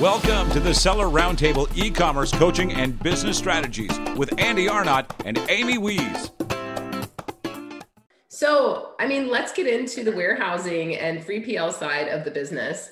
Welcome 0.00 0.50
to 0.50 0.60
the 0.60 0.74
Seller 0.74 1.06
Roundtable 1.06 1.74
e 1.74 1.90
commerce 1.90 2.30
coaching 2.30 2.70
and 2.74 3.02
business 3.02 3.38
strategies 3.38 3.98
with 4.14 4.38
Andy 4.38 4.68
Arnott 4.68 5.10
and 5.24 5.38
Amy 5.48 5.78
Wees. 5.78 6.32
So, 8.28 8.92
I 9.00 9.06
mean, 9.06 9.30
let's 9.30 9.54
get 9.54 9.66
into 9.66 10.04
the 10.04 10.12
warehousing 10.12 10.96
and 10.96 11.24
3PL 11.24 11.72
side 11.72 12.08
of 12.08 12.26
the 12.26 12.30
business. 12.30 12.90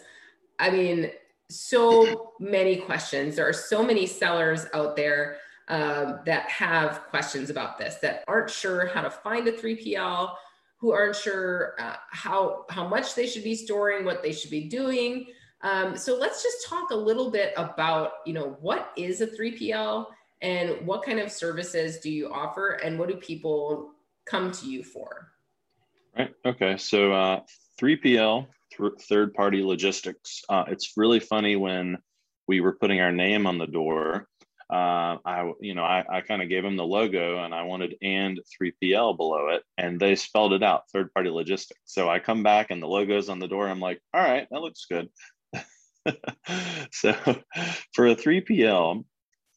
I 0.58 0.70
mean, 0.70 1.10
so 1.50 2.32
many 2.40 2.76
questions. 2.76 3.36
There 3.36 3.46
are 3.46 3.52
so 3.52 3.84
many 3.84 4.06
sellers 4.06 4.64
out 4.72 4.96
there 4.96 5.36
um, 5.68 6.20
that 6.24 6.48
have 6.48 7.02
questions 7.10 7.50
about 7.50 7.76
this, 7.76 7.96
that 7.96 8.24
aren't 8.28 8.48
sure 8.48 8.86
how 8.86 9.02
to 9.02 9.10
find 9.10 9.46
a 9.46 9.52
3PL, 9.52 10.34
who 10.78 10.92
aren't 10.92 11.16
sure 11.16 11.74
uh, 11.78 11.96
how 12.10 12.64
how 12.70 12.88
much 12.88 13.14
they 13.14 13.26
should 13.26 13.44
be 13.44 13.54
storing, 13.54 14.06
what 14.06 14.22
they 14.22 14.32
should 14.32 14.50
be 14.50 14.70
doing. 14.70 15.26
Um, 15.64 15.96
so 15.96 16.16
let's 16.16 16.42
just 16.42 16.66
talk 16.66 16.90
a 16.90 16.96
little 16.96 17.30
bit 17.30 17.54
about, 17.56 18.12
you 18.26 18.34
know, 18.34 18.58
what 18.60 18.92
is 18.96 19.22
a 19.22 19.26
3PL 19.26 20.06
and 20.42 20.86
what 20.86 21.02
kind 21.02 21.18
of 21.18 21.32
services 21.32 21.98
do 21.98 22.10
you 22.10 22.30
offer 22.30 22.72
and 22.84 22.98
what 22.98 23.08
do 23.08 23.16
people 23.16 23.92
come 24.26 24.52
to 24.52 24.66
you 24.66 24.84
for? 24.84 25.32
Right. 26.16 26.34
Okay. 26.44 26.76
So 26.76 27.12
uh, 27.12 27.40
3PL, 27.80 28.46
th- 28.76 28.92
third 29.08 29.32
party 29.32 29.62
logistics. 29.62 30.42
Uh, 30.50 30.64
it's 30.68 30.92
really 30.98 31.18
funny 31.18 31.56
when 31.56 31.96
we 32.46 32.60
were 32.60 32.76
putting 32.78 33.00
our 33.00 33.10
name 33.10 33.46
on 33.46 33.56
the 33.56 33.66
door. 33.66 34.28
Uh, 34.70 35.18
I, 35.24 35.52
you 35.60 35.74
know, 35.74 35.84
I, 35.84 36.04
I 36.10 36.20
kind 36.20 36.42
of 36.42 36.48
gave 36.48 36.62
them 36.62 36.76
the 36.76 36.84
logo 36.84 37.42
and 37.42 37.54
I 37.54 37.62
wanted 37.62 37.96
and 38.02 38.38
3PL 38.60 39.16
below 39.16 39.48
it, 39.48 39.62
and 39.78 40.00
they 40.00 40.14
spelled 40.14 40.52
it 40.52 40.62
out, 40.62 40.90
third 40.90 41.12
party 41.12 41.30
logistics. 41.30 41.80
So 41.84 42.08
I 42.08 42.18
come 42.18 42.42
back 42.42 42.70
and 42.70 42.82
the 42.82 42.86
logo's 42.86 43.28
on 43.28 43.38
the 43.38 43.48
door. 43.48 43.68
I'm 43.68 43.80
like, 43.80 44.00
all 44.12 44.22
right, 44.22 44.46
that 44.50 44.60
looks 44.60 44.86
good. 44.90 45.08
so 46.92 47.12
for 47.92 48.06
a 48.06 48.16
3PL, 48.16 49.04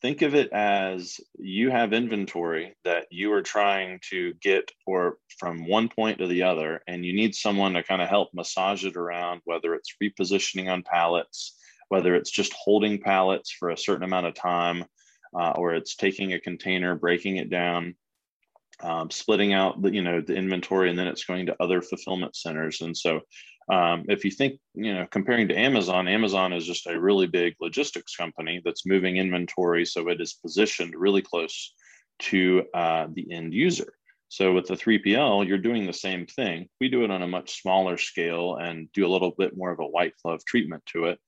think 0.01 0.21
of 0.21 0.35
it 0.35 0.51
as 0.51 1.19
you 1.37 1.71
have 1.71 1.93
inventory 1.93 2.75
that 2.83 3.05
you 3.09 3.33
are 3.33 3.41
trying 3.41 3.99
to 4.09 4.33
get 4.41 4.71
or 4.85 5.17
from 5.39 5.67
one 5.67 5.89
point 5.89 6.19
to 6.19 6.27
the 6.27 6.43
other 6.43 6.81
and 6.87 7.05
you 7.05 7.13
need 7.13 7.33
someone 7.33 7.73
to 7.73 7.83
kind 7.83 8.01
of 8.01 8.07
help 8.07 8.29
massage 8.33 8.85
it 8.85 8.95
around 8.95 9.41
whether 9.45 9.73
it's 9.73 9.95
repositioning 10.01 10.71
on 10.71 10.83
pallets 10.83 11.57
whether 11.89 12.15
it's 12.15 12.29
just 12.29 12.53
holding 12.53 12.99
pallets 12.99 13.51
for 13.51 13.69
a 13.69 13.77
certain 13.77 14.03
amount 14.03 14.27
of 14.27 14.35
time 14.35 14.85
uh, 15.37 15.53
or 15.55 15.73
it's 15.73 15.95
taking 15.95 16.33
a 16.33 16.39
container 16.39 16.93
breaking 16.95 17.37
it 17.37 17.49
down 17.49 17.95
um, 18.81 19.09
splitting 19.09 19.53
out 19.53 19.81
the 19.81 19.91
you 19.91 20.03
know 20.03 20.21
the 20.21 20.35
inventory 20.35 20.89
and 20.89 20.97
then 20.97 21.07
it's 21.07 21.25
going 21.25 21.47
to 21.47 21.55
other 21.61 21.81
fulfillment 21.81 22.35
centers. 22.35 22.81
And 22.81 22.95
so 22.95 23.21
um, 23.69 24.05
if 24.07 24.23
you 24.23 24.31
think, 24.31 24.59
you 24.73 24.93
know, 24.93 25.05
comparing 25.11 25.47
to 25.49 25.57
Amazon, 25.57 26.07
Amazon 26.07 26.53
is 26.53 26.65
just 26.65 26.87
a 26.87 26.99
really 26.99 27.27
big 27.27 27.55
logistics 27.59 28.15
company 28.15 28.61
that's 28.63 28.85
moving 28.85 29.17
inventory. 29.17 29.85
So 29.85 30.07
it 30.09 30.21
is 30.21 30.33
positioned 30.33 30.95
really 30.95 31.21
close 31.21 31.73
to 32.19 32.63
uh, 32.73 33.07
the 33.13 33.31
end 33.31 33.53
user. 33.53 33.93
So 34.29 34.53
with 34.53 34.67
the 34.67 34.75
3PL, 34.75 35.47
you're 35.47 35.57
doing 35.57 35.85
the 35.85 35.93
same 35.93 36.25
thing. 36.25 36.67
We 36.81 36.89
do 36.89 37.03
it 37.03 37.11
on 37.11 37.21
a 37.21 37.27
much 37.27 37.61
smaller 37.61 37.97
scale 37.97 38.55
and 38.55 38.91
do 38.91 39.05
a 39.05 39.11
little 39.11 39.31
bit 39.37 39.55
more 39.55 39.71
of 39.71 39.79
a 39.79 39.87
white 39.87 40.13
glove 40.21 40.43
treatment 40.45 40.85
to 40.87 41.05
it. 41.05 41.19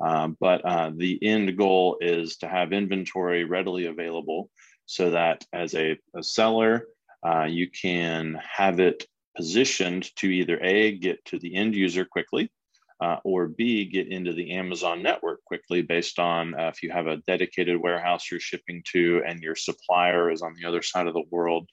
Um, 0.00 0.36
but 0.40 0.64
uh, 0.64 0.90
the 0.94 1.18
end 1.22 1.56
goal 1.56 1.98
is 2.00 2.38
to 2.38 2.48
have 2.48 2.72
inventory 2.72 3.44
readily 3.44 3.86
available 3.86 4.50
so 4.86 5.10
that 5.10 5.44
as 5.52 5.74
a, 5.74 5.98
a 6.16 6.22
seller, 6.22 6.86
uh, 7.24 7.44
you 7.44 7.70
can 7.70 8.40
have 8.42 8.80
it 8.80 9.04
positioned 9.38 10.14
to 10.16 10.26
either 10.26 10.58
A, 10.62 10.98
get 10.98 11.24
to 11.26 11.38
the 11.38 11.54
end 11.54 11.74
user 11.74 12.04
quickly, 12.04 12.50
uh, 13.00 13.18
or 13.24 13.46
B, 13.48 13.84
get 13.84 14.08
into 14.08 14.32
the 14.32 14.50
Amazon 14.50 15.02
network 15.02 15.44
quickly 15.44 15.80
based 15.80 16.18
on 16.18 16.58
uh, 16.58 16.66
if 16.66 16.82
you 16.82 16.90
have 16.90 17.06
a 17.06 17.18
dedicated 17.18 17.80
warehouse 17.80 18.30
you're 18.30 18.40
shipping 18.40 18.82
to 18.92 19.22
and 19.24 19.40
your 19.40 19.54
supplier 19.54 20.30
is 20.30 20.42
on 20.42 20.54
the 20.60 20.68
other 20.68 20.82
side 20.82 21.06
of 21.06 21.14
the 21.14 21.30
world. 21.30 21.68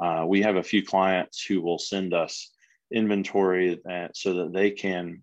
Uh, 0.00 0.24
we 0.28 0.42
have 0.42 0.56
a 0.56 0.62
few 0.62 0.84
clients 0.84 1.42
who 1.42 1.62
will 1.62 1.78
send 1.78 2.12
us 2.12 2.52
inventory 2.92 3.80
so 4.12 4.34
that 4.34 4.52
they 4.52 4.70
can 4.70 5.22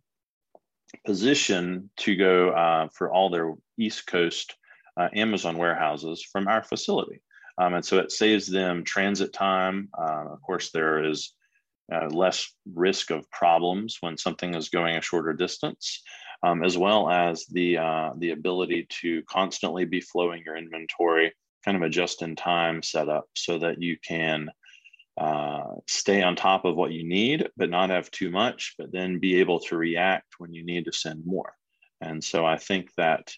position 1.05 1.89
to 1.97 2.15
go 2.15 2.49
uh, 2.49 2.87
for 2.91 3.11
all 3.11 3.29
their 3.29 3.53
East 3.77 4.07
Coast 4.07 4.55
uh, 4.97 5.09
Amazon 5.15 5.57
warehouses 5.57 6.23
from 6.23 6.47
our 6.47 6.63
facility. 6.63 7.21
Um, 7.57 7.75
and 7.75 7.85
so 7.85 7.99
it 7.99 8.11
saves 8.11 8.47
them 8.47 8.83
transit 8.83 9.31
time. 9.33 9.89
Uh, 9.97 10.25
of 10.31 10.41
course, 10.41 10.71
there 10.71 11.03
is 11.03 11.33
uh, 11.91 12.07
less 12.07 12.51
risk 12.73 13.11
of 13.11 13.29
problems 13.31 13.97
when 14.01 14.17
something 14.17 14.55
is 14.55 14.69
going 14.69 14.95
a 14.95 15.01
shorter 15.01 15.33
distance, 15.33 16.01
um, 16.43 16.63
as 16.63 16.77
well 16.77 17.09
as 17.09 17.45
the 17.47 17.77
uh, 17.77 18.11
the 18.17 18.31
ability 18.31 18.87
to 19.01 19.23
constantly 19.23 19.85
be 19.85 20.01
flowing 20.01 20.43
your 20.45 20.57
inventory, 20.57 21.33
kind 21.65 21.77
of 21.77 21.83
a 21.83 21.89
just-in-time 21.89 22.83
setup, 22.83 23.25
so 23.35 23.59
that 23.59 23.81
you 23.81 23.97
can 24.05 24.49
uh, 25.17 25.75
stay 25.87 26.23
on 26.23 26.35
top 26.35 26.65
of 26.65 26.75
what 26.75 26.91
you 26.91 27.07
need, 27.07 27.49
but 27.55 27.69
not 27.69 27.89
have 27.89 28.09
too 28.11 28.31
much, 28.31 28.75
but 28.77 28.91
then 28.91 29.19
be 29.19 29.39
able 29.39 29.59
to 29.59 29.77
react 29.77 30.35
when 30.39 30.53
you 30.53 30.65
need 30.65 30.85
to 30.85 30.91
send 30.91 31.25
more. 31.25 31.53
And 32.01 32.23
so 32.23 32.45
I 32.45 32.57
think 32.57 32.89
that 32.97 33.31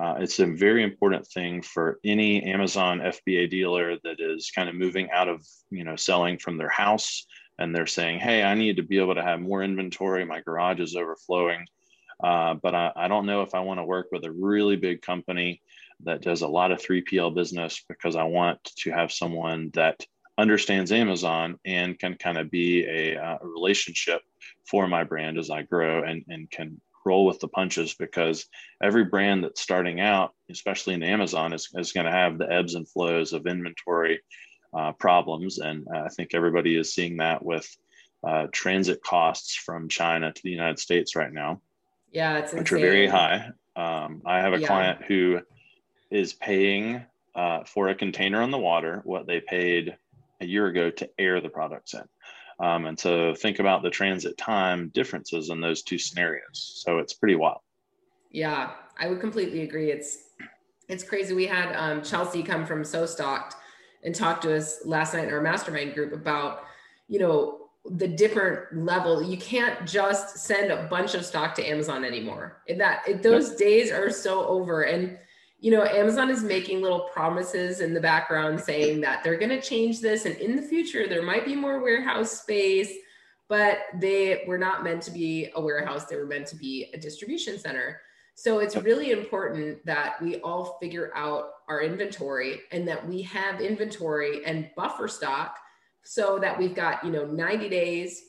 uh, 0.00 0.14
it's 0.18 0.38
a 0.38 0.46
very 0.46 0.82
important 0.82 1.26
thing 1.26 1.60
for 1.60 1.98
any 2.04 2.42
Amazon 2.44 3.00
FBA 3.00 3.50
dealer 3.50 3.96
that 4.02 4.16
is 4.18 4.50
kind 4.54 4.68
of 4.68 4.74
moving 4.74 5.10
out 5.10 5.28
of, 5.28 5.44
you 5.70 5.84
know, 5.84 5.96
selling 5.96 6.38
from 6.38 6.56
their 6.56 6.70
house 6.70 7.26
and 7.60 7.74
they're 7.74 7.86
saying, 7.86 8.18
hey, 8.18 8.42
I 8.42 8.54
need 8.54 8.76
to 8.76 8.82
be 8.82 8.98
able 8.98 9.14
to 9.14 9.22
have 9.22 9.40
more 9.40 9.62
inventory. 9.62 10.24
My 10.24 10.40
garage 10.40 10.80
is 10.80 10.96
overflowing. 10.96 11.66
Uh, 12.22 12.54
but 12.54 12.74
I, 12.74 12.92
I, 12.96 13.08
don't 13.08 13.26
know 13.26 13.42
if 13.42 13.54
I 13.54 13.60
want 13.60 13.80
to 13.80 13.84
work 13.84 14.08
with 14.12 14.24
a 14.24 14.32
really 14.32 14.76
big 14.76 15.00
company 15.00 15.62
that 16.04 16.22
does 16.22 16.42
a 16.42 16.48
lot 16.48 16.72
of 16.72 16.78
3PL 16.78 17.34
business 17.34 17.82
because 17.88 18.16
I 18.16 18.24
want 18.24 18.62
to 18.80 18.90
have 18.90 19.12
someone 19.12 19.70
that 19.74 20.04
understands 20.36 20.92
Amazon 20.92 21.58
and 21.64 21.98
can 21.98 22.14
kind 22.16 22.36
of 22.36 22.50
be 22.50 22.84
a, 22.84 23.16
uh, 23.16 23.38
relationship 23.42 24.20
for 24.68 24.86
my 24.86 25.04
brand 25.04 25.38
as 25.38 25.50
I 25.50 25.62
grow 25.62 26.02
and, 26.02 26.24
and 26.28 26.50
can 26.50 26.80
roll 27.06 27.24
with 27.24 27.40
the 27.40 27.48
punches 27.48 27.94
because 27.94 28.46
every 28.82 29.04
brand 29.04 29.44
that's 29.44 29.60
starting 29.60 30.00
out, 30.00 30.34
especially 30.50 30.94
in 30.94 31.02
Amazon, 31.02 31.52
is, 31.54 31.68
is 31.74 31.92
going 31.92 32.06
to 32.06 32.12
have 32.12 32.38
the 32.38 32.50
ebbs 32.50 32.74
and 32.74 32.88
flows 32.88 33.32
of 33.32 33.46
inventory 33.46 34.20
uh, 34.72 34.92
problems. 34.92 35.58
And 35.58 35.86
I 35.94 36.08
think 36.08 36.34
everybody 36.34 36.76
is 36.76 36.92
seeing 36.92 37.16
that 37.18 37.44
with 37.44 37.76
uh, 38.22 38.46
transit 38.52 39.02
costs 39.02 39.54
from 39.54 39.88
China 39.88 40.32
to 40.32 40.42
the 40.42 40.50
United 40.50 40.78
States 40.78 41.16
right 41.16 41.32
now. 41.32 41.60
Yeah, 42.12 42.38
it's 42.38 42.52
which 42.52 42.72
are 42.72 42.78
very 42.78 43.06
high. 43.06 43.50
Um, 43.76 44.22
I 44.26 44.38
have 44.38 44.52
a 44.52 44.60
yeah. 44.60 44.66
client 44.66 45.02
who 45.06 45.40
is 46.10 46.32
paying 46.32 47.02
uh, 47.34 47.64
for 47.64 47.88
a 47.88 47.94
container 47.94 48.42
on 48.42 48.50
the 48.50 48.58
water 48.58 49.00
what 49.04 49.26
they 49.26 49.40
paid 49.40 49.96
a 50.40 50.46
year 50.46 50.66
ago 50.66 50.90
to 50.90 51.08
air 51.18 51.40
the 51.40 51.48
products 51.48 51.94
in. 51.94 52.02
Um, 52.58 52.86
and 52.86 52.98
so 52.98 53.34
think 53.34 53.58
about 53.58 53.82
the 53.82 53.90
transit 53.90 54.36
time 54.36 54.90
differences 54.92 55.50
in 55.50 55.60
those 55.60 55.82
two 55.82 55.98
scenarios. 55.98 56.82
So 56.84 56.98
it's 56.98 57.14
pretty 57.14 57.36
wild. 57.36 57.60
Yeah, 58.30 58.72
I 58.98 59.08
would 59.08 59.20
completely 59.20 59.62
agree. 59.62 59.90
It's 59.90 60.24
it's 60.88 61.04
crazy. 61.04 61.34
We 61.34 61.46
had 61.46 61.74
um, 61.76 62.02
Chelsea 62.02 62.42
Cohen 62.42 62.66
from 62.66 62.84
So 62.84 63.06
Stocked 63.06 63.54
and 64.02 64.14
talked 64.14 64.42
to 64.42 64.56
us 64.56 64.80
last 64.84 65.14
night 65.14 65.28
in 65.28 65.34
our 65.34 65.40
mastermind 65.40 65.94
group 65.94 66.12
about, 66.12 66.64
you 67.08 67.18
know, 67.18 67.58
the 67.84 68.08
different 68.08 68.84
level. 68.84 69.22
You 69.22 69.38
can't 69.38 69.86
just 69.86 70.38
send 70.38 70.70
a 70.70 70.86
bunch 70.88 71.14
of 71.14 71.24
stock 71.24 71.54
to 71.56 71.64
Amazon 71.64 72.04
anymore. 72.04 72.62
that 72.76 73.02
it, 73.08 73.22
those 73.22 73.54
days 73.54 73.90
are 73.90 74.10
so 74.10 74.46
over. 74.46 74.82
And 74.82 75.18
you 75.60 75.70
know, 75.70 75.84
Amazon 75.84 76.30
is 76.30 76.42
making 76.42 76.80
little 76.80 77.00
promises 77.12 77.80
in 77.80 77.92
the 77.92 78.00
background 78.00 78.58
saying 78.58 79.02
that 79.02 79.22
they're 79.22 79.36
going 79.36 79.50
to 79.50 79.60
change 79.60 80.00
this, 80.00 80.24
and 80.24 80.34
in 80.36 80.56
the 80.56 80.62
future 80.62 81.06
there 81.06 81.22
might 81.22 81.44
be 81.44 81.54
more 81.54 81.80
warehouse 81.80 82.40
space. 82.40 82.92
But 83.46 83.78
they 84.00 84.44
were 84.46 84.58
not 84.58 84.84
meant 84.84 85.02
to 85.02 85.10
be 85.10 85.50
a 85.54 85.60
warehouse; 85.60 86.06
they 86.06 86.16
were 86.16 86.26
meant 86.26 86.46
to 86.48 86.56
be 86.56 86.90
a 86.94 86.98
distribution 86.98 87.58
center. 87.58 88.00
So 88.40 88.60
it's 88.60 88.74
really 88.74 89.10
important 89.10 89.84
that 89.84 90.14
we 90.22 90.36
all 90.36 90.78
figure 90.80 91.12
out 91.14 91.50
our 91.68 91.82
inventory 91.82 92.62
and 92.72 92.88
that 92.88 93.06
we 93.06 93.20
have 93.20 93.60
inventory 93.60 94.42
and 94.46 94.70
buffer 94.74 95.08
stock 95.08 95.58
so 96.04 96.38
that 96.38 96.58
we've 96.58 96.74
got, 96.74 97.04
you 97.04 97.10
know, 97.10 97.26
90 97.26 97.68
days, 97.68 98.22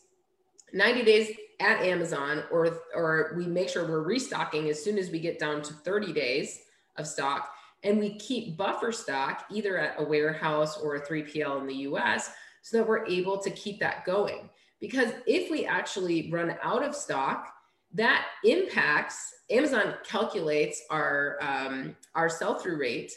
90 0.74 1.04
days 1.04 1.32
at 1.62 1.80
Amazon 1.80 2.44
or 2.52 2.82
or 2.94 3.36
we 3.38 3.46
make 3.46 3.70
sure 3.70 3.88
we're 3.88 4.02
restocking 4.02 4.68
as 4.68 4.84
soon 4.84 4.98
as 4.98 5.12
we 5.12 5.20
get 5.20 5.40
down 5.40 5.62
to 5.62 5.74
30 5.74 6.12
days 6.12 6.60
of 6.98 7.08
stock 7.08 7.54
and 7.84 7.98
we 7.98 8.18
keep 8.18 8.58
buffer 8.58 8.92
stock 8.92 9.46
either 9.50 9.78
at 9.78 9.96
a 9.98 10.04
warehouse 10.04 10.78
or 10.78 10.96
a 10.96 11.08
3PL 11.08 11.62
in 11.62 11.68
the 11.68 11.88
US 11.88 12.32
so 12.64 12.76
that 12.76 12.86
we're 12.86 13.06
able 13.06 13.38
to 13.38 13.50
keep 13.52 13.80
that 13.80 14.04
going. 14.04 14.50
Because 14.82 15.14
if 15.26 15.50
we 15.50 15.66
actually 15.66 16.30
run 16.30 16.58
out 16.62 16.84
of 16.84 16.96
stock, 16.96 17.54
that 17.94 18.28
impacts 18.44 19.34
Amazon 19.50 19.96
calculates 20.06 20.84
our 20.90 21.38
um, 21.42 21.96
our 22.16 22.30
sell 22.30 22.56
through 22.56 22.80
rate, 22.80 23.12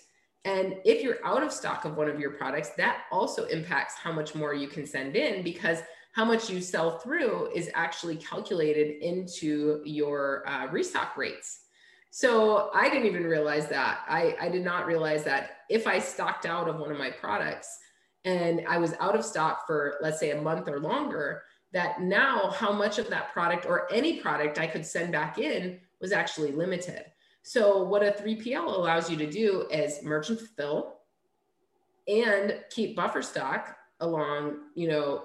and 0.44 0.76
if 0.84 1.02
you're 1.02 1.24
out 1.24 1.42
of 1.42 1.52
stock 1.52 1.84
of 1.84 1.96
one 1.96 2.08
of 2.08 2.18
your 2.18 2.32
products, 2.32 2.70
that 2.76 3.02
also 3.10 3.44
impacts 3.46 3.94
how 3.94 4.12
much 4.12 4.34
more 4.34 4.52
you 4.52 4.68
can 4.68 4.86
send 4.86 5.16
in 5.16 5.42
because 5.42 5.78
how 6.14 6.24
much 6.24 6.48
you 6.48 6.60
sell 6.60 6.98
through 6.98 7.50
is 7.54 7.70
actually 7.74 8.16
calculated 8.16 9.02
into 9.02 9.80
your 9.84 10.48
uh, 10.48 10.68
restock 10.70 11.16
rates. 11.16 11.60
So 12.10 12.70
I 12.72 12.88
didn't 12.88 13.06
even 13.06 13.24
realize 13.24 13.68
that. 13.70 14.02
I, 14.06 14.36
I 14.40 14.48
did 14.48 14.64
not 14.64 14.86
realize 14.86 15.24
that 15.24 15.62
if 15.68 15.88
I 15.88 15.98
stocked 15.98 16.46
out 16.46 16.68
of 16.68 16.78
one 16.78 16.92
of 16.92 16.98
my 16.98 17.10
products 17.10 17.76
and 18.24 18.62
I 18.68 18.78
was 18.78 18.94
out 19.00 19.16
of 19.16 19.24
stock 19.24 19.66
for, 19.66 19.96
let's 20.00 20.20
say, 20.20 20.30
a 20.30 20.40
month 20.40 20.68
or 20.68 20.78
longer, 20.78 21.42
that 21.74 22.00
now 22.00 22.50
how 22.50 22.72
much 22.72 22.98
of 22.98 23.10
that 23.10 23.32
product 23.32 23.66
or 23.66 23.92
any 23.92 24.20
product 24.20 24.58
I 24.58 24.66
could 24.66 24.86
send 24.86 25.12
back 25.12 25.38
in 25.38 25.80
was 26.00 26.12
actually 26.12 26.52
limited. 26.52 27.04
So 27.42 27.82
what 27.82 28.02
a 28.02 28.12
3PL 28.12 28.64
allows 28.64 29.10
you 29.10 29.16
to 29.18 29.30
do 29.30 29.66
is 29.70 30.02
merchant 30.02 30.38
fulfill 30.38 31.00
and 32.08 32.60
keep 32.70 32.96
buffer 32.96 33.20
stock 33.20 33.76
along, 34.00 34.60
you 34.74 34.88
know, 34.88 35.24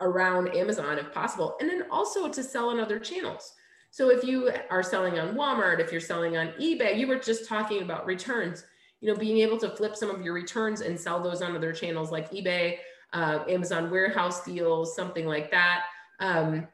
around 0.00 0.54
Amazon 0.54 0.98
if 0.98 1.12
possible, 1.12 1.56
and 1.60 1.70
then 1.70 1.84
also 1.90 2.28
to 2.28 2.42
sell 2.42 2.68
on 2.68 2.80
other 2.80 2.98
channels. 2.98 3.54
So 3.90 4.10
if 4.10 4.24
you 4.24 4.50
are 4.70 4.82
selling 4.82 5.18
on 5.18 5.34
Walmart, 5.34 5.80
if 5.80 5.90
you're 5.90 6.00
selling 6.00 6.36
on 6.36 6.48
eBay, 6.60 6.98
you 6.98 7.06
were 7.06 7.18
just 7.18 7.48
talking 7.48 7.82
about 7.82 8.04
returns, 8.04 8.64
you 9.00 9.08
know, 9.10 9.18
being 9.18 9.38
able 9.38 9.58
to 9.58 9.70
flip 9.70 9.96
some 9.96 10.10
of 10.10 10.22
your 10.22 10.34
returns 10.34 10.80
and 10.80 10.98
sell 10.98 11.22
those 11.22 11.40
on 11.40 11.56
other 11.56 11.72
channels 11.72 12.10
like 12.10 12.30
eBay, 12.30 12.78
uh, 13.12 13.40
Amazon 13.48 13.90
warehouse 13.90 14.44
deals, 14.44 14.94
something 14.94 15.26
like 15.26 15.50
that. 15.50 15.84
Um, 16.20 16.66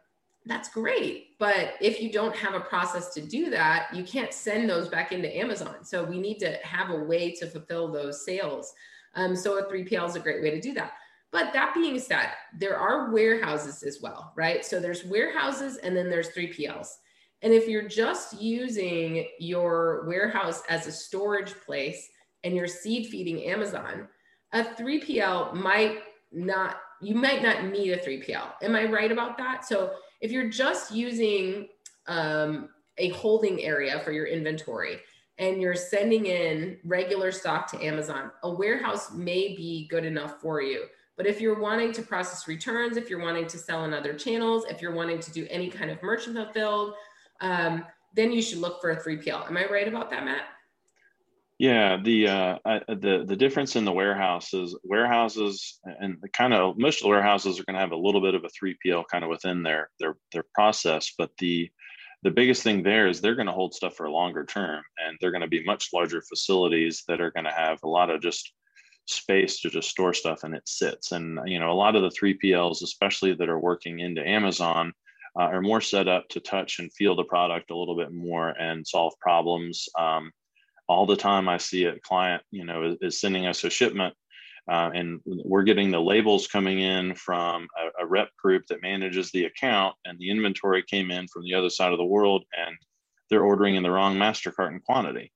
that's 0.46 0.68
great. 0.68 1.38
But 1.38 1.74
if 1.80 2.00
you 2.00 2.12
don't 2.12 2.36
have 2.36 2.54
a 2.54 2.60
process 2.60 3.14
to 3.14 3.22
do 3.22 3.50
that, 3.50 3.88
you 3.94 4.04
can't 4.04 4.32
send 4.32 4.68
those 4.68 4.88
back 4.88 5.12
into 5.12 5.34
Amazon. 5.34 5.84
So 5.84 6.04
we 6.04 6.20
need 6.20 6.38
to 6.40 6.58
have 6.62 6.90
a 6.90 7.04
way 7.04 7.32
to 7.36 7.46
fulfill 7.46 7.90
those 7.90 8.24
sales. 8.24 8.72
Um, 9.14 9.34
so 9.34 9.58
a 9.58 9.64
3PL 9.64 10.08
is 10.08 10.16
a 10.16 10.20
great 10.20 10.42
way 10.42 10.50
to 10.50 10.60
do 10.60 10.74
that. 10.74 10.92
But 11.32 11.52
that 11.52 11.74
being 11.74 11.98
said, 11.98 12.28
there 12.58 12.76
are 12.76 13.12
warehouses 13.12 13.82
as 13.82 14.00
well, 14.00 14.32
right? 14.36 14.64
So 14.64 14.78
there's 14.78 15.04
warehouses 15.04 15.78
and 15.78 15.96
then 15.96 16.08
there's 16.08 16.30
3PLs. 16.30 16.88
And 17.42 17.52
if 17.52 17.68
you're 17.68 17.88
just 17.88 18.40
using 18.40 19.26
your 19.38 20.04
warehouse 20.06 20.62
as 20.68 20.86
a 20.86 20.92
storage 20.92 21.52
place 21.66 22.08
and 22.44 22.54
you're 22.54 22.68
seed 22.68 23.08
feeding 23.08 23.44
Amazon, 23.44 24.08
a 24.52 24.62
3PL 24.62 25.54
might 25.54 25.98
not, 26.34 26.76
you 27.00 27.14
might 27.14 27.42
not 27.42 27.64
need 27.64 27.92
a 27.92 27.98
3PL. 27.98 28.62
Am 28.62 28.74
I 28.74 28.84
right 28.84 29.12
about 29.12 29.38
that? 29.38 29.64
So 29.64 29.92
if 30.20 30.30
you're 30.30 30.50
just 30.50 30.92
using 30.92 31.68
um, 32.06 32.68
a 32.98 33.10
holding 33.10 33.62
area 33.62 34.00
for 34.04 34.12
your 34.12 34.26
inventory 34.26 34.98
and 35.38 35.60
you're 35.60 35.74
sending 35.74 36.26
in 36.26 36.78
regular 36.84 37.32
stock 37.32 37.70
to 37.70 37.84
Amazon, 37.84 38.30
a 38.42 38.50
warehouse 38.50 39.12
may 39.12 39.54
be 39.54 39.88
good 39.90 40.04
enough 40.04 40.40
for 40.40 40.62
you. 40.62 40.84
But 41.16 41.26
if 41.26 41.40
you're 41.40 41.60
wanting 41.60 41.92
to 41.92 42.02
process 42.02 42.48
returns, 42.48 42.96
if 42.96 43.08
you're 43.08 43.22
wanting 43.22 43.46
to 43.48 43.58
sell 43.58 43.84
in 43.84 43.94
other 43.94 44.14
channels, 44.14 44.64
if 44.68 44.82
you're 44.82 44.94
wanting 44.94 45.20
to 45.20 45.32
do 45.32 45.46
any 45.48 45.70
kind 45.70 45.90
of 45.90 46.02
merchant 46.02 46.36
fulfilled, 46.36 46.94
um, 47.40 47.84
then 48.14 48.32
you 48.32 48.42
should 48.42 48.58
look 48.58 48.80
for 48.80 48.90
a 48.90 48.96
3PL. 48.96 49.48
Am 49.48 49.56
I 49.56 49.66
right 49.66 49.88
about 49.88 50.10
that, 50.10 50.24
Matt? 50.24 50.42
Yeah, 51.58 51.98
the 52.02 52.26
uh, 52.28 52.58
the 52.88 53.24
the 53.26 53.36
difference 53.36 53.76
in 53.76 53.84
the 53.84 53.92
warehouses, 53.92 54.76
warehouses, 54.82 55.78
and 55.84 56.18
the 56.20 56.28
kind 56.28 56.52
of 56.52 56.76
most 56.76 56.98
of 56.98 57.02
the 57.04 57.08
warehouses 57.10 57.60
are 57.60 57.64
going 57.64 57.74
to 57.74 57.80
have 57.80 57.92
a 57.92 57.96
little 57.96 58.20
bit 58.20 58.34
of 58.34 58.44
a 58.44 58.48
3PL 58.48 59.04
kind 59.10 59.22
of 59.22 59.30
within 59.30 59.62
their 59.62 59.90
their 60.00 60.16
their 60.32 60.44
process, 60.52 61.12
but 61.16 61.30
the 61.38 61.70
the 62.24 62.30
biggest 62.30 62.62
thing 62.62 62.82
there 62.82 63.06
is 63.06 63.20
they're 63.20 63.36
going 63.36 63.46
to 63.46 63.52
hold 63.52 63.74
stuff 63.74 63.94
for 63.94 64.06
a 64.06 64.12
longer 64.12 64.44
term, 64.44 64.82
and 64.98 65.16
they're 65.20 65.30
going 65.30 65.42
to 65.42 65.48
be 65.48 65.62
much 65.64 65.90
larger 65.92 66.22
facilities 66.22 67.04
that 67.06 67.20
are 67.20 67.30
going 67.30 67.44
to 67.44 67.52
have 67.52 67.78
a 67.84 67.88
lot 67.88 68.10
of 68.10 68.20
just 68.20 68.52
space 69.06 69.60
to 69.60 69.70
just 69.70 69.90
store 69.90 70.14
stuff 70.14 70.44
and 70.44 70.54
it 70.54 70.66
sits. 70.66 71.12
And 71.12 71.38
you 71.46 71.60
know, 71.60 71.70
a 71.70 71.74
lot 71.74 71.94
of 71.94 72.02
the 72.02 72.08
3PLs, 72.08 72.82
especially 72.82 73.34
that 73.34 73.48
are 73.48 73.58
working 73.60 74.00
into 74.00 74.26
Amazon, 74.26 74.92
uh, 75.38 75.44
are 75.44 75.60
more 75.60 75.80
set 75.80 76.08
up 76.08 76.28
to 76.30 76.40
touch 76.40 76.78
and 76.78 76.92
feel 76.92 77.14
the 77.14 77.24
product 77.24 77.70
a 77.70 77.76
little 77.76 77.96
bit 77.96 78.12
more 78.12 78.48
and 78.48 78.86
solve 78.86 79.12
problems. 79.20 79.88
Um, 79.98 80.32
all 80.88 81.06
the 81.06 81.16
time, 81.16 81.48
I 81.48 81.58
see 81.58 81.84
a 81.84 81.98
client, 82.00 82.42
you 82.50 82.64
know, 82.64 82.90
is, 82.90 82.96
is 83.00 83.20
sending 83.20 83.46
us 83.46 83.64
a 83.64 83.70
shipment. 83.70 84.14
Uh, 84.70 84.90
and 84.94 85.20
we're 85.26 85.62
getting 85.62 85.90
the 85.90 86.00
labels 86.00 86.46
coming 86.46 86.80
in 86.80 87.14
from 87.14 87.68
a, 87.78 88.04
a 88.04 88.06
rep 88.06 88.30
group 88.36 88.64
that 88.68 88.82
manages 88.82 89.30
the 89.30 89.44
account, 89.44 89.94
and 90.06 90.18
the 90.18 90.30
inventory 90.30 90.82
came 90.82 91.10
in 91.10 91.28
from 91.28 91.42
the 91.42 91.54
other 91.54 91.68
side 91.68 91.92
of 91.92 91.98
the 91.98 92.04
world, 92.04 92.44
and 92.56 92.76
they're 93.28 93.44
ordering 93.44 93.74
in 93.74 93.82
the 93.82 93.90
wrong 93.90 94.18
master 94.18 94.50
carton 94.50 94.80
quantity. 94.80 95.30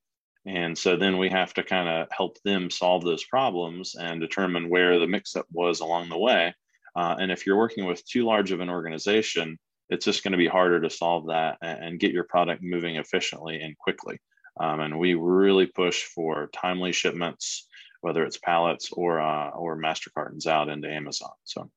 And 0.46 0.76
so 0.76 0.96
then 0.96 1.18
we 1.18 1.28
have 1.28 1.52
to 1.54 1.62
kind 1.62 1.88
of 1.88 2.08
help 2.10 2.38
them 2.42 2.70
solve 2.70 3.04
those 3.04 3.24
problems 3.24 3.94
and 3.96 4.18
determine 4.18 4.70
where 4.70 4.98
the 4.98 5.06
mix 5.06 5.36
up 5.36 5.46
was 5.52 5.80
along 5.80 6.08
the 6.08 6.18
way. 6.18 6.54
Uh, 6.96 7.16
and 7.18 7.30
if 7.30 7.44
you're 7.44 7.58
working 7.58 7.84
with 7.84 8.04
too 8.06 8.24
large 8.24 8.50
of 8.50 8.60
an 8.60 8.70
organization, 8.70 9.58
it's 9.90 10.06
just 10.06 10.22
going 10.22 10.32
to 10.32 10.38
be 10.38 10.46
harder 10.46 10.80
to 10.80 10.90
solve 10.90 11.26
that 11.26 11.58
and 11.60 12.00
get 12.00 12.12
your 12.12 12.24
product 12.24 12.62
moving 12.62 12.96
efficiently 12.96 13.60
and 13.60 13.76
quickly. 13.76 14.18
Um, 14.60 14.80
and 14.80 14.98
we 14.98 15.14
really 15.14 15.66
push 15.66 16.04
for 16.04 16.48
timely 16.52 16.92
shipments, 16.92 17.66
whether 18.00 18.24
it's 18.24 18.38
pallets 18.38 18.90
or 18.92 19.20
uh, 19.20 19.50
or 19.50 19.76
master 19.76 20.10
cartons 20.10 20.46
out 20.46 20.68
into 20.68 20.88
Amazon. 20.90 21.30
So. 21.44 21.70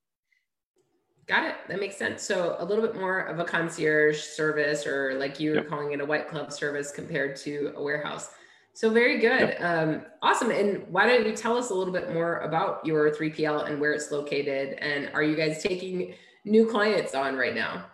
Got 1.27 1.45
it. 1.45 1.55
That 1.69 1.79
makes 1.79 1.95
sense. 1.95 2.23
So 2.23 2.57
a 2.59 2.65
little 2.65 2.85
bit 2.85 2.95
more 2.95 3.19
of 3.19 3.39
a 3.39 3.45
concierge 3.45 4.19
service, 4.19 4.85
or 4.85 5.13
like 5.13 5.39
you 5.39 5.51
were 5.51 5.57
yep. 5.57 5.69
calling 5.69 5.91
it, 5.93 6.01
a 6.01 6.05
white 6.05 6.27
club 6.27 6.51
service 6.51 6.91
compared 6.91 7.35
to 7.37 7.73
a 7.75 7.81
warehouse. 7.81 8.31
So 8.73 8.89
very 8.89 9.19
good. 9.19 9.39
Yep. 9.39 9.61
Um, 9.61 10.05
awesome. 10.21 10.49
And 10.51 10.85
why 10.87 11.05
don't 11.05 11.25
you 11.25 11.35
tell 11.35 11.57
us 11.57 11.69
a 11.69 11.73
little 11.73 11.93
bit 11.93 12.13
more 12.13 12.39
about 12.39 12.85
your 12.85 13.11
3PL 13.11 13.69
and 13.69 13.79
where 13.79 13.93
it's 13.93 14.11
located? 14.11 14.77
And 14.79 15.11
are 15.13 15.23
you 15.23 15.35
guys 15.35 15.61
taking 15.61 16.15
new 16.45 16.65
clients 16.67 17.13
on 17.13 17.35
right 17.35 17.53
now? 17.53 17.85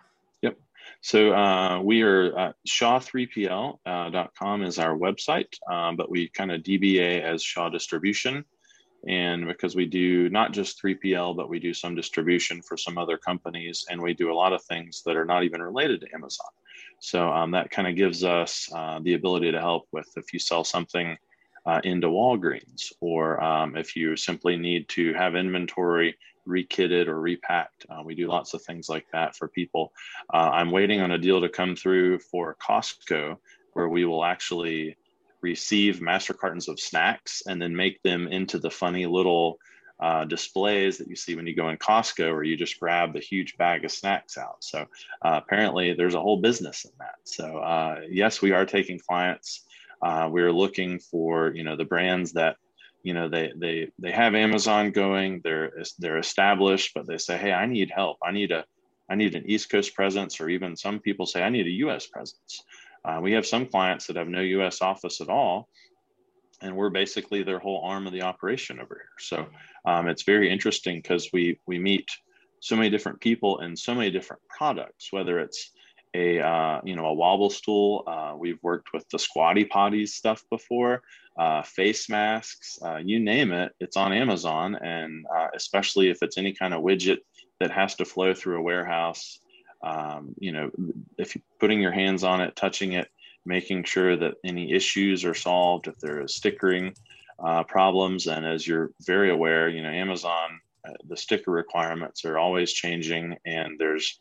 So 1.00 1.32
uh, 1.32 1.80
we 1.80 2.02
are 2.02 2.36
uh, 2.36 2.52
shaw3pl.com 2.66 4.62
uh, 4.62 4.66
is 4.66 4.78
our 4.78 4.96
website, 4.96 5.54
um, 5.70 5.96
but 5.96 6.10
we 6.10 6.28
kind 6.28 6.50
of 6.50 6.62
DBA 6.62 7.22
as 7.22 7.42
Shaw 7.42 7.68
Distribution. 7.68 8.44
And 9.06 9.46
because 9.46 9.76
we 9.76 9.86
do 9.86 10.28
not 10.28 10.52
just 10.52 10.82
3PL, 10.82 11.36
but 11.36 11.48
we 11.48 11.60
do 11.60 11.72
some 11.72 11.94
distribution 11.94 12.60
for 12.62 12.76
some 12.76 12.98
other 12.98 13.16
companies, 13.16 13.86
and 13.88 14.02
we 14.02 14.12
do 14.12 14.32
a 14.32 14.34
lot 14.34 14.52
of 14.52 14.62
things 14.64 15.02
that 15.06 15.16
are 15.16 15.24
not 15.24 15.44
even 15.44 15.62
related 15.62 16.00
to 16.00 16.12
Amazon. 16.12 16.48
So 16.98 17.30
um, 17.30 17.52
that 17.52 17.70
kind 17.70 17.86
of 17.86 17.94
gives 17.94 18.24
us 18.24 18.68
uh, 18.74 18.98
the 19.00 19.14
ability 19.14 19.52
to 19.52 19.60
help 19.60 19.86
with 19.92 20.08
if 20.16 20.32
you 20.32 20.40
sell 20.40 20.64
something 20.64 21.16
uh, 21.64 21.80
into 21.84 22.08
Walgreens, 22.08 22.92
or 23.00 23.42
um, 23.42 23.76
if 23.76 23.94
you 23.94 24.16
simply 24.16 24.56
need 24.56 24.88
to 24.90 25.14
have 25.14 25.36
inventory 25.36 26.16
rekitted 26.48 27.08
or 27.08 27.20
repacked. 27.20 27.86
Uh, 27.88 28.02
we 28.04 28.14
do 28.14 28.26
lots 28.26 28.54
of 28.54 28.62
things 28.62 28.88
like 28.88 29.06
that 29.12 29.36
for 29.36 29.48
people. 29.48 29.92
Uh, 30.32 30.50
I'm 30.52 30.70
waiting 30.70 31.00
on 31.00 31.12
a 31.12 31.18
deal 31.18 31.40
to 31.40 31.48
come 31.48 31.76
through 31.76 32.18
for 32.18 32.56
Costco, 32.60 33.36
where 33.74 33.88
we 33.88 34.04
will 34.04 34.24
actually 34.24 34.96
receive 35.40 36.00
master 36.00 36.34
cartons 36.34 36.68
of 36.68 36.80
snacks 36.80 37.42
and 37.46 37.60
then 37.62 37.76
make 37.76 38.02
them 38.02 38.26
into 38.26 38.58
the 38.58 38.70
funny 38.70 39.06
little 39.06 39.58
uh, 40.00 40.24
displays 40.24 40.98
that 40.98 41.08
you 41.08 41.16
see 41.16 41.34
when 41.34 41.46
you 41.46 41.54
go 41.54 41.68
in 41.68 41.76
Costco, 41.76 42.32
or 42.32 42.44
you 42.44 42.56
just 42.56 42.78
grab 42.78 43.12
the 43.12 43.20
huge 43.20 43.56
bag 43.56 43.84
of 43.84 43.90
snacks 43.90 44.38
out. 44.38 44.62
So 44.62 44.86
uh, 45.22 45.40
apparently, 45.42 45.92
there's 45.92 46.14
a 46.14 46.20
whole 46.20 46.40
business 46.40 46.84
in 46.84 46.92
that. 46.98 47.16
So 47.24 47.58
uh, 47.58 48.00
yes, 48.08 48.40
we 48.40 48.52
are 48.52 48.64
taking 48.64 49.00
clients. 49.00 49.64
Uh, 50.00 50.28
we're 50.30 50.52
looking 50.52 51.00
for 51.00 51.52
you 51.54 51.64
know 51.64 51.76
the 51.76 51.84
brands 51.84 52.32
that 52.34 52.56
you 53.02 53.14
know 53.14 53.28
they 53.28 53.52
they 53.56 53.90
they 53.98 54.10
have 54.10 54.34
Amazon 54.34 54.90
going. 54.90 55.40
They're 55.42 55.72
they're 55.98 56.18
established, 56.18 56.92
but 56.94 57.06
they 57.06 57.18
say, 57.18 57.36
hey, 57.36 57.52
I 57.52 57.66
need 57.66 57.90
help. 57.94 58.18
I 58.24 58.32
need 58.32 58.52
a 58.52 58.64
I 59.08 59.14
need 59.14 59.34
an 59.34 59.48
East 59.48 59.70
Coast 59.70 59.94
presence, 59.94 60.40
or 60.40 60.48
even 60.48 60.76
some 60.76 60.98
people 60.98 61.26
say 61.26 61.42
I 61.42 61.50
need 61.50 61.66
a 61.66 61.78
U.S. 61.86 62.06
presence. 62.06 62.62
Uh, 63.04 63.20
we 63.22 63.32
have 63.32 63.46
some 63.46 63.66
clients 63.66 64.06
that 64.06 64.16
have 64.16 64.28
no 64.28 64.40
U.S. 64.40 64.82
office 64.82 65.20
at 65.20 65.28
all, 65.28 65.68
and 66.60 66.76
we're 66.76 66.90
basically 66.90 67.42
their 67.42 67.58
whole 67.58 67.82
arm 67.84 68.06
of 68.06 68.12
the 68.12 68.22
operation 68.22 68.80
over 68.80 68.94
here. 68.96 69.18
So 69.18 69.46
um, 69.84 70.08
it's 70.08 70.24
very 70.24 70.50
interesting 70.50 70.96
because 70.96 71.30
we 71.32 71.60
we 71.66 71.78
meet 71.78 72.08
so 72.60 72.76
many 72.76 72.90
different 72.90 73.20
people 73.20 73.60
and 73.60 73.78
so 73.78 73.94
many 73.94 74.10
different 74.10 74.42
products, 74.48 75.12
whether 75.12 75.38
it's 75.38 75.70
a 76.14 76.40
uh, 76.40 76.80
you 76.84 76.96
know 76.96 77.06
a 77.06 77.12
wobble 77.12 77.50
stool. 77.50 78.04
Uh, 78.06 78.34
we've 78.36 78.58
worked 78.62 78.92
with 78.92 79.08
the 79.10 79.18
squatty 79.18 79.64
potties 79.64 80.08
stuff 80.08 80.42
before, 80.50 81.02
uh, 81.38 81.62
face 81.62 82.08
masks, 82.08 82.78
uh, 82.82 82.96
you 82.96 83.20
name 83.20 83.52
it. 83.52 83.72
It's 83.80 83.96
on 83.96 84.12
Amazon, 84.12 84.74
and 84.76 85.24
uh, 85.34 85.48
especially 85.54 86.10
if 86.10 86.18
it's 86.22 86.38
any 86.38 86.52
kind 86.52 86.74
of 86.74 86.82
widget 86.82 87.18
that 87.60 87.70
has 87.70 87.94
to 87.96 88.04
flow 88.04 88.34
through 88.34 88.58
a 88.58 88.62
warehouse. 88.62 89.38
Um, 89.82 90.34
you 90.38 90.52
know, 90.52 90.70
if 91.18 91.34
you're 91.34 91.42
putting 91.60 91.80
your 91.80 91.92
hands 91.92 92.24
on 92.24 92.40
it, 92.40 92.56
touching 92.56 92.92
it, 92.92 93.08
making 93.46 93.84
sure 93.84 94.16
that 94.16 94.34
any 94.44 94.72
issues 94.72 95.24
are 95.24 95.34
solved, 95.34 95.86
if 95.86 95.98
there 95.98 96.20
is 96.20 96.34
stickering 96.34 96.94
uh, 97.38 97.62
problems. 97.62 98.26
And 98.26 98.44
as 98.44 98.66
you're 98.66 98.90
very 99.06 99.30
aware, 99.30 99.68
you 99.68 99.82
know, 99.82 99.90
Amazon, 99.90 100.60
the 101.06 101.16
sticker 101.16 101.50
requirements 101.50 102.24
are 102.24 102.38
always 102.38 102.72
changing, 102.72 103.36
and 103.44 103.78
there's 103.78 104.18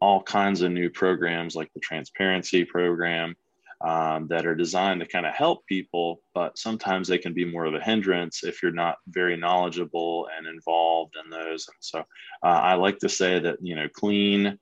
all 0.00 0.22
kinds 0.22 0.62
of 0.62 0.72
new 0.72 0.90
programs 0.90 1.56
like 1.56 1.72
the 1.72 1.80
transparency 1.80 2.64
program 2.64 3.34
um, 3.80 4.26
that 4.28 4.46
are 4.46 4.54
designed 4.54 5.00
to 5.00 5.06
kind 5.06 5.26
of 5.26 5.34
help 5.34 5.66
people, 5.66 6.20
but 6.34 6.58
sometimes 6.58 7.08
they 7.08 7.18
can 7.18 7.34
be 7.34 7.44
more 7.44 7.66
of 7.66 7.74
a 7.74 7.80
hindrance 7.80 8.42
if 8.44 8.62
you're 8.62 8.72
not 8.72 8.96
very 9.08 9.36
knowledgeable 9.36 10.28
and 10.36 10.46
involved 10.46 11.14
in 11.22 11.30
those. 11.30 11.66
And 11.68 11.76
so 11.80 11.98
uh, 12.42 12.46
I 12.46 12.74
like 12.74 12.98
to 12.98 13.08
say 13.08 13.38
that, 13.38 13.56
you 13.60 13.76
know, 13.76 13.88
clean 13.88 14.58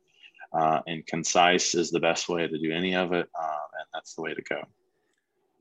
uh, 0.52 0.80
and 0.86 1.06
concise 1.06 1.74
is 1.74 1.90
the 1.90 2.00
best 2.00 2.28
way 2.28 2.46
to 2.46 2.58
do 2.58 2.72
any 2.72 2.94
of 2.94 3.12
it. 3.12 3.28
Um, 3.40 3.68
and 3.78 3.86
that's 3.92 4.14
the 4.14 4.22
way 4.22 4.34
to 4.34 4.42
go. 4.42 4.62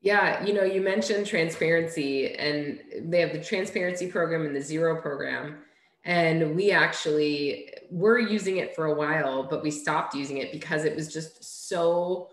Yeah, 0.01 0.43
you 0.43 0.53
know, 0.53 0.63
you 0.63 0.81
mentioned 0.81 1.25
transparency, 1.25 2.35
and 2.35 2.81
they 3.03 3.21
have 3.21 3.31
the 3.31 3.41
transparency 3.41 4.11
program 4.11 4.45
and 4.45 4.53
the 4.53 4.61
zero 4.61 5.01
program. 5.01 5.59
And 6.05 6.55
we 6.55 6.71
actually 6.71 7.69
were 7.89 8.19
using 8.19 8.57
it 8.57 8.75
for 8.75 8.85
a 8.85 8.93
while, 8.93 9.43
but 9.43 9.63
we 9.63 9.71
stopped 9.71 10.15
using 10.15 10.37
it 10.37 10.51
because 10.51 10.83
it 10.83 10.95
was 10.95 11.13
just 11.13 11.67
so 11.69 12.29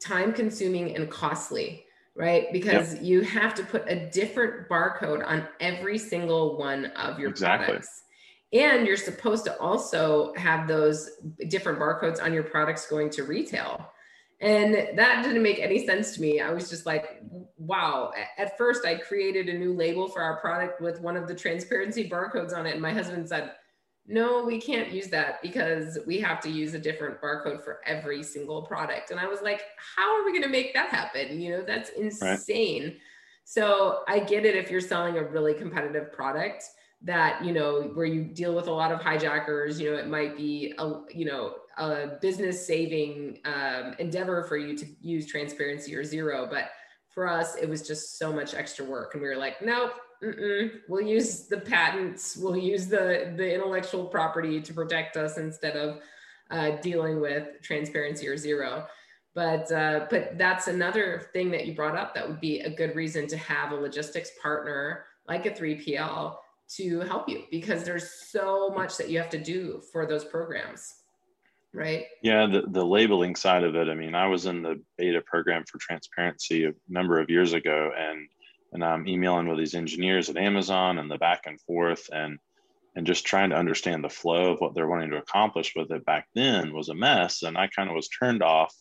time 0.00 0.32
consuming 0.32 0.94
and 0.94 1.10
costly, 1.10 1.84
right? 2.14 2.52
Because 2.52 2.94
yep. 2.94 3.02
you 3.02 3.20
have 3.22 3.54
to 3.54 3.64
put 3.64 3.84
a 3.88 4.08
different 4.10 4.68
barcode 4.68 5.26
on 5.26 5.48
every 5.58 5.98
single 5.98 6.56
one 6.56 6.86
of 6.86 7.18
your 7.18 7.30
exactly. 7.30 7.66
products. 7.66 8.02
And 8.52 8.86
you're 8.86 8.96
supposed 8.96 9.44
to 9.44 9.58
also 9.58 10.32
have 10.34 10.66
those 10.66 11.10
different 11.48 11.78
barcodes 11.78 12.22
on 12.22 12.32
your 12.32 12.42
products 12.42 12.88
going 12.88 13.10
to 13.10 13.24
retail. 13.24 13.92
And 14.40 14.96
that 14.96 15.22
didn't 15.22 15.42
make 15.42 15.58
any 15.58 15.84
sense 15.84 16.14
to 16.14 16.20
me. 16.20 16.40
I 16.40 16.50
was 16.50 16.70
just 16.70 16.86
like, 16.86 17.22
wow. 17.58 18.12
At 18.38 18.56
first, 18.56 18.86
I 18.86 18.94
created 18.94 19.48
a 19.50 19.58
new 19.58 19.74
label 19.74 20.08
for 20.08 20.22
our 20.22 20.40
product 20.40 20.80
with 20.80 21.00
one 21.00 21.16
of 21.16 21.28
the 21.28 21.34
transparency 21.34 22.08
barcodes 22.08 22.56
on 22.56 22.64
it. 22.66 22.72
And 22.72 22.80
my 22.80 22.92
husband 22.92 23.28
said, 23.28 23.52
no, 24.06 24.42
we 24.42 24.58
can't 24.58 24.90
use 24.90 25.08
that 25.08 25.42
because 25.42 25.98
we 26.06 26.20
have 26.20 26.40
to 26.40 26.50
use 26.50 26.72
a 26.72 26.78
different 26.78 27.20
barcode 27.20 27.62
for 27.62 27.80
every 27.86 28.22
single 28.22 28.62
product. 28.62 29.10
And 29.10 29.20
I 29.20 29.26
was 29.26 29.42
like, 29.42 29.62
how 29.96 30.18
are 30.18 30.24
we 30.24 30.32
going 30.32 30.42
to 30.42 30.48
make 30.48 30.72
that 30.72 30.88
happen? 30.88 31.38
You 31.38 31.58
know, 31.58 31.62
that's 31.62 31.90
insane. 31.90 32.84
Right. 32.84 32.96
So 33.44 34.04
I 34.08 34.20
get 34.20 34.46
it 34.46 34.56
if 34.56 34.70
you're 34.70 34.80
selling 34.80 35.18
a 35.18 35.22
really 35.22 35.54
competitive 35.54 36.12
product 36.12 36.64
that 37.02 37.44
you 37.44 37.52
know 37.52 37.90
where 37.94 38.06
you 38.06 38.24
deal 38.24 38.54
with 38.54 38.66
a 38.66 38.72
lot 38.72 38.92
of 38.92 39.00
hijackers 39.00 39.80
you 39.80 39.90
know 39.90 39.96
it 39.96 40.06
might 40.06 40.36
be 40.36 40.74
a 40.78 40.92
you 41.12 41.24
know 41.24 41.54
a 41.78 42.18
business 42.20 42.66
saving 42.66 43.38
um, 43.46 43.94
endeavor 43.98 44.44
for 44.44 44.58
you 44.58 44.76
to 44.76 44.86
use 45.00 45.26
transparency 45.26 45.94
or 45.96 46.04
zero. 46.04 46.46
But 46.50 46.70
for 47.08 47.26
us 47.26 47.56
it 47.56 47.68
was 47.68 47.86
just 47.86 48.18
so 48.18 48.32
much 48.32 48.54
extra 48.54 48.84
work. 48.84 49.14
And 49.14 49.22
we 49.22 49.28
were 49.28 49.36
like 49.36 49.62
nope 49.62 49.92
we'll 50.88 51.06
use 51.06 51.46
the 51.46 51.58
patents. 51.58 52.36
We'll 52.36 52.56
use 52.56 52.86
the 52.86 53.32
the 53.36 53.54
intellectual 53.54 54.06
property 54.06 54.60
to 54.60 54.74
protect 54.74 55.16
us 55.16 55.38
instead 55.38 55.76
of 55.76 56.00
uh, 56.50 56.72
dealing 56.82 57.20
with 57.20 57.48
transparency 57.62 58.28
or 58.28 58.36
zero. 58.36 58.86
But 59.34 59.70
uh, 59.72 60.06
but 60.10 60.36
that's 60.36 60.66
another 60.68 61.30
thing 61.32 61.50
that 61.52 61.66
you 61.66 61.74
brought 61.74 61.96
up 61.96 62.14
that 62.14 62.28
would 62.28 62.40
be 62.40 62.60
a 62.60 62.70
good 62.70 62.94
reason 62.96 63.26
to 63.28 63.36
have 63.38 63.72
a 63.72 63.76
logistics 63.76 64.30
partner 64.42 65.04
like 65.28 65.46
a 65.46 65.50
3pl 65.50 66.36
to 66.76 67.00
help 67.00 67.28
you 67.28 67.44
because 67.50 67.84
there's 67.84 68.10
so 68.10 68.70
much 68.70 68.96
that 68.96 69.10
you 69.10 69.18
have 69.18 69.30
to 69.30 69.42
do 69.42 69.82
for 69.92 70.06
those 70.06 70.24
programs 70.24 70.94
right? 71.72 72.06
Yeah 72.22 72.46
the, 72.46 72.62
the 72.66 72.84
labeling 72.84 73.36
side 73.36 73.64
of 73.64 73.76
it 73.76 73.88
i 73.88 73.94
mean 73.94 74.14
i 74.14 74.26
was 74.26 74.46
in 74.46 74.62
the 74.62 74.80
beta 74.98 75.20
program 75.20 75.64
for 75.70 75.78
transparency 75.78 76.64
a 76.64 76.72
number 76.88 77.20
of 77.20 77.30
years 77.30 77.52
ago 77.52 77.92
and 77.96 78.28
and 78.72 78.84
i'm 78.84 79.06
emailing 79.06 79.48
with 79.48 79.58
these 79.58 79.74
engineers 79.74 80.28
at 80.28 80.36
amazon 80.36 80.98
and 80.98 81.10
the 81.10 81.18
back 81.18 81.42
and 81.46 81.60
forth 81.60 82.08
and 82.12 82.38
and 82.96 83.06
just 83.06 83.24
trying 83.24 83.50
to 83.50 83.56
understand 83.56 84.02
the 84.02 84.08
flow 84.08 84.52
of 84.52 84.60
what 84.60 84.74
they're 84.74 84.88
wanting 84.88 85.10
to 85.10 85.16
accomplish 85.16 85.74
with 85.76 85.90
it 85.92 86.04
back 86.04 86.26
then 86.34 86.72
was 86.72 86.88
a 86.88 86.94
mess 86.94 87.42
and 87.42 87.56
i 87.56 87.68
kind 87.68 87.88
of 87.88 87.94
was 87.94 88.08
turned 88.08 88.42
off. 88.42 88.74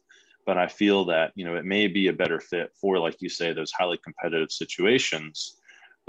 But 0.46 0.58
i 0.58 0.68
feel 0.68 1.06
that 1.06 1.32
you 1.36 1.46
know 1.46 1.56
it 1.56 1.66
may 1.66 1.86
be 1.86 2.08
a 2.08 2.14
better 2.14 2.40
fit 2.40 2.72
for 2.82 2.98
like 2.98 3.18
you 3.20 3.30
say 3.30 3.54
those 3.54 3.72
highly 3.72 4.00
competitive 4.04 4.52
situations 4.52 5.59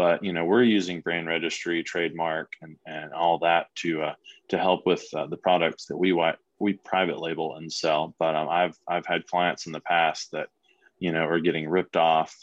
but 0.00 0.25
you 0.25 0.33
know 0.33 0.47
we're 0.47 0.62
using 0.62 1.02
brand 1.02 1.26
registry 1.26 1.83
trademark 1.83 2.54
and, 2.62 2.75
and 2.87 3.12
all 3.12 3.38
that 3.38 3.66
to 3.75 4.00
uh, 4.00 4.14
to 4.49 4.59
help 4.59 4.87
with 4.87 5.04
uh, 5.14 5.26
the 5.26 5.37
products 5.37 5.85
that 5.85 5.97
we 5.99 6.19
we 6.59 6.73
private 6.87 7.21
label 7.21 7.57
and 7.57 7.71
sell 7.71 8.14
but 8.19 8.35
um, 8.35 8.49
i've 8.49 8.75
i've 8.88 9.04
had 9.04 9.26
clients 9.26 9.66
in 9.66 9.73
the 9.73 9.80
past 9.80 10.30
that 10.33 10.49
you 11.00 11.12
know 11.12 11.26
are 11.26 11.38
getting 11.38 11.69
ripped 11.69 11.99
off 11.99 12.35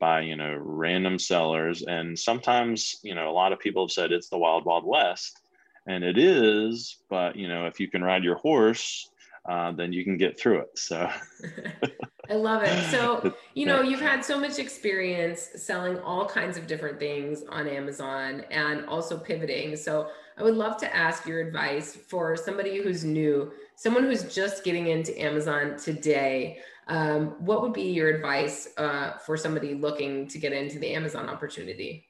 by 0.00 0.22
you 0.22 0.36
know 0.36 0.56
random 0.58 1.18
sellers 1.18 1.82
and 1.82 2.18
sometimes 2.18 2.96
you 3.02 3.14
know 3.14 3.28
a 3.28 3.38
lot 3.42 3.52
of 3.52 3.60
people 3.60 3.84
have 3.84 3.92
said 3.92 4.10
it's 4.10 4.30
the 4.30 4.38
wild 4.38 4.64
wild 4.64 4.86
west 4.86 5.38
and 5.86 6.02
it 6.02 6.16
is 6.16 6.96
but 7.10 7.36
you 7.36 7.46
know 7.46 7.66
if 7.66 7.78
you 7.78 7.88
can 7.90 8.02
ride 8.02 8.24
your 8.24 8.36
horse 8.36 9.10
uh, 9.48 9.72
then 9.72 9.92
you 9.92 10.04
can 10.04 10.16
get 10.16 10.38
through 10.38 10.60
it. 10.60 10.78
So 10.78 11.10
I 12.32 12.36
love 12.36 12.62
it. 12.62 12.90
So, 12.90 13.34
you 13.54 13.66
know, 13.66 13.82
you've 13.82 14.00
had 14.00 14.24
so 14.24 14.40
much 14.40 14.58
experience 14.58 15.50
selling 15.56 15.98
all 15.98 16.26
kinds 16.26 16.56
of 16.56 16.66
different 16.66 16.98
things 16.98 17.44
on 17.50 17.68
Amazon 17.68 18.44
and 18.50 18.86
also 18.86 19.18
pivoting. 19.18 19.76
So, 19.76 20.08
I 20.38 20.42
would 20.42 20.54
love 20.54 20.78
to 20.78 20.96
ask 20.96 21.26
your 21.26 21.40
advice 21.40 21.94
for 21.94 22.36
somebody 22.36 22.82
who's 22.82 23.04
new, 23.04 23.52
someone 23.76 24.04
who's 24.04 24.34
just 24.34 24.64
getting 24.64 24.86
into 24.86 25.20
Amazon 25.20 25.76
today. 25.76 26.60
Um, 26.88 27.36
what 27.44 27.60
would 27.60 27.74
be 27.74 27.92
your 27.92 28.08
advice 28.08 28.68
uh, 28.78 29.18
for 29.18 29.36
somebody 29.36 29.74
looking 29.74 30.26
to 30.28 30.38
get 30.38 30.54
into 30.54 30.78
the 30.78 30.94
Amazon 30.94 31.28
opportunity? 31.28 32.08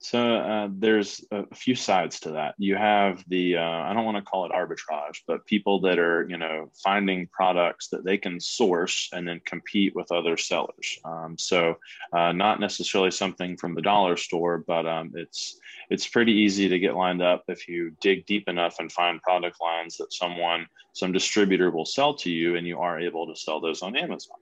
So 0.00 0.36
uh, 0.36 0.68
there's 0.70 1.24
a 1.32 1.52
few 1.54 1.74
sides 1.74 2.20
to 2.20 2.30
that. 2.32 2.54
You 2.56 2.76
have 2.76 3.24
the 3.28 3.56
uh, 3.56 3.62
I 3.62 3.92
don't 3.92 4.04
want 4.04 4.16
to 4.16 4.22
call 4.22 4.46
it 4.46 4.52
arbitrage, 4.52 5.22
but 5.26 5.44
people 5.44 5.80
that 5.80 5.98
are 5.98 6.24
you 6.28 6.38
know 6.38 6.70
finding 6.84 7.26
products 7.26 7.88
that 7.88 8.04
they 8.04 8.16
can 8.16 8.38
source 8.38 9.08
and 9.12 9.26
then 9.26 9.40
compete 9.44 9.96
with 9.96 10.12
other 10.12 10.36
sellers. 10.36 11.00
Um, 11.04 11.36
so 11.36 11.78
uh, 12.12 12.30
not 12.30 12.60
necessarily 12.60 13.10
something 13.10 13.56
from 13.56 13.74
the 13.74 13.82
dollar 13.82 14.16
store, 14.16 14.58
but 14.58 14.86
um, 14.86 15.10
it's 15.16 15.58
it's 15.90 16.06
pretty 16.06 16.32
easy 16.32 16.68
to 16.68 16.78
get 16.78 16.94
lined 16.94 17.22
up 17.22 17.44
if 17.48 17.66
you 17.66 17.90
dig 18.00 18.24
deep 18.24 18.48
enough 18.48 18.78
and 18.78 18.92
find 18.92 19.20
product 19.20 19.60
lines 19.60 19.96
that 19.96 20.12
someone 20.12 20.68
some 20.92 21.10
distributor 21.10 21.72
will 21.72 21.84
sell 21.84 22.14
to 22.14 22.30
you, 22.30 22.54
and 22.54 22.68
you 22.68 22.78
are 22.78 23.00
able 23.00 23.26
to 23.26 23.34
sell 23.34 23.60
those 23.60 23.82
on 23.82 23.96
Amazon. 23.96 24.36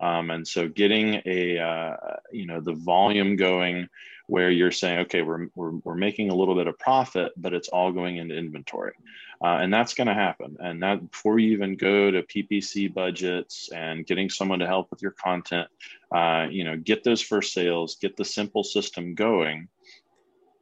Um, 0.00 0.30
and 0.30 0.46
so 0.46 0.68
getting 0.68 1.22
a 1.24 1.58
uh, 1.58 1.96
you 2.32 2.46
know 2.46 2.60
the 2.60 2.74
volume 2.74 3.36
going 3.36 3.88
where 4.26 4.50
you're 4.50 4.72
saying, 4.72 5.00
okay, 5.00 5.22
we're, 5.22 5.48
we're, 5.54 5.70
we're 5.84 5.94
making 5.94 6.30
a 6.30 6.34
little 6.34 6.54
bit 6.54 6.66
of 6.66 6.78
profit, 6.78 7.32
but 7.36 7.54
it's 7.54 7.68
all 7.68 7.92
going 7.92 8.16
into 8.16 8.36
inventory. 8.36 8.94
Uh, 9.42 9.58
and 9.60 9.72
that's 9.72 9.94
going 9.94 10.06
to 10.06 10.14
happen. 10.14 10.56
And 10.58 10.82
that 10.82 11.10
before 11.10 11.38
you 11.38 11.52
even 11.52 11.76
go 11.76 12.10
to 12.10 12.22
PPC 12.22 12.92
budgets 12.92 13.70
and 13.72 14.06
getting 14.06 14.30
someone 14.30 14.58
to 14.60 14.66
help 14.66 14.90
with 14.90 15.02
your 15.02 15.12
content, 15.12 15.68
uh, 16.10 16.46
you 16.50 16.64
know, 16.64 16.76
get 16.76 17.04
those 17.04 17.22
first 17.22 17.52
sales, 17.52 17.96
get 17.96 18.16
the 18.16 18.24
simple 18.24 18.64
system 18.64 19.14
going. 19.14 19.68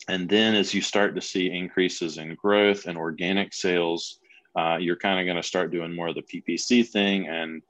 And 0.09 0.28
then 0.28 0.54
as 0.54 0.75
you 0.75 0.83
start 0.83 1.14
to 1.14 1.23
see 1.23 1.50
increases 1.50 2.18
in 2.18 2.35
growth 2.35 2.87
and 2.87 2.99
organic 2.99 3.54
sales, 3.54 4.18
uh, 4.56 4.76
you're 4.78 4.97
kind 4.97 5.18
of 5.18 5.25
going 5.25 5.40
to 5.40 5.49
start 5.49 5.73
doing 5.73 5.94
more 5.94 6.09
of 6.09 6.14
the 6.14 6.23
PPC 6.23 6.87
thing 6.87 7.28
and 7.28 7.62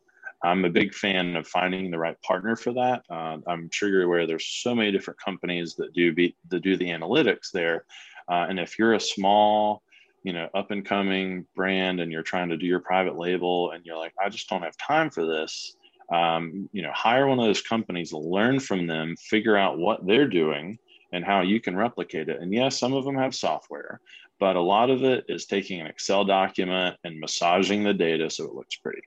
I'm 0.45 0.65
a 0.65 0.71
big 0.71 0.95
fan 0.95 1.37
of 1.37 1.49
finding 1.49 1.91
the 1.91 1.99
right 1.99 2.21
partner 2.23 2.55
for 2.55 2.73
that. 2.75 3.03
Uh, 3.11 3.39
I'm 3.47 3.71
sure 3.73 3.89
you're 3.89 4.03
aware 4.03 4.27
there's 4.27 4.47
so 4.47 4.75
many 4.75 4.93
different 4.93 5.19
companies 5.21 5.75
that 5.77 5.93
do 5.95 6.13
be, 6.13 6.37
that 6.51 6.61
do 6.61 6.77
the 6.77 6.91
analytics 6.91 7.51
there, 7.53 7.85
uh, 8.29 8.47
and 8.49 8.59
if 8.59 8.79
you're 8.79 8.95
a 8.95 9.01
small, 9.01 9.83
you 10.23 10.33
know, 10.33 10.49
up 10.55 10.71
and 10.71 10.85
coming 10.85 11.47
brand 11.55 12.01
and 12.01 12.11
you're 12.11 12.23
trying 12.23 12.49
to 12.49 12.57
do 12.57 12.67
your 12.67 12.81
private 12.81 13.19
label 13.19 13.73
and 13.73 13.85
you're 13.85 13.99
like, 13.99 14.15
I 14.23 14.29
just 14.29 14.49
don't 14.49 14.63
have 14.63 14.77
time 14.77 15.11
for 15.11 15.27
this. 15.27 15.77
Um, 16.13 16.69
you 16.73 16.83
know, 16.83 16.93
hire 16.93 17.27
one 17.27 17.39
of 17.39 17.45
those 17.47 17.63
companies, 17.63 18.13
learn 18.13 18.61
from 18.61 18.87
them, 18.87 19.17
figure 19.17 19.57
out 19.57 19.79
what 19.79 20.07
they're 20.07 20.29
doing 20.29 20.79
and 21.13 21.25
how 21.25 21.43
you 21.43 21.61
can 21.61 21.77
replicate 21.77 22.29
it. 22.29 22.41
And 22.41 22.53
yes, 22.53 22.79
some 22.79 22.93
of 22.93 23.05
them 23.05 23.17
have 23.17 23.35
software, 23.35 24.01
but 24.41 24.57
a 24.57 24.61
lot 24.61 24.91
of 24.91 25.05
it 25.05 25.25
is 25.29 25.47
taking 25.47 25.81
an 25.81 25.87
Excel 25.87 26.25
document 26.25 26.97
and 27.05 27.21
massaging 27.21 27.85
the 27.85 27.95
data 27.95 28.29
so 28.29 28.45
it 28.45 28.55
looks 28.55 28.77
pretty. 28.77 29.03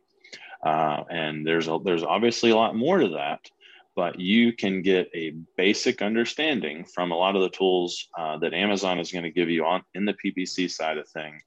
Uh, 0.63 1.03
and 1.09 1.45
there's 1.45 1.67
a, 1.67 1.79
there's 1.83 2.03
obviously 2.03 2.51
a 2.51 2.55
lot 2.55 2.75
more 2.75 2.97
to 2.97 3.09
that, 3.09 3.39
but 3.95 4.19
you 4.19 4.53
can 4.53 4.81
get 4.81 5.09
a 5.13 5.33
basic 5.55 6.01
understanding 6.01 6.85
from 6.85 7.11
a 7.11 7.15
lot 7.15 7.35
of 7.35 7.41
the 7.41 7.49
tools 7.49 8.07
uh, 8.17 8.37
that 8.37 8.53
Amazon 8.53 8.99
is 8.99 9.11
going 9.11 9.23
to 9.23 9.31
give 9.31 9.49
you 9.49 9.65
on 9.65 9.83
in 9.93 10.05
the 10.05 10.13
PPC 10.13 10.69
side 10.69 10.97
of 10.97 11.07
thing. 11.09 11.39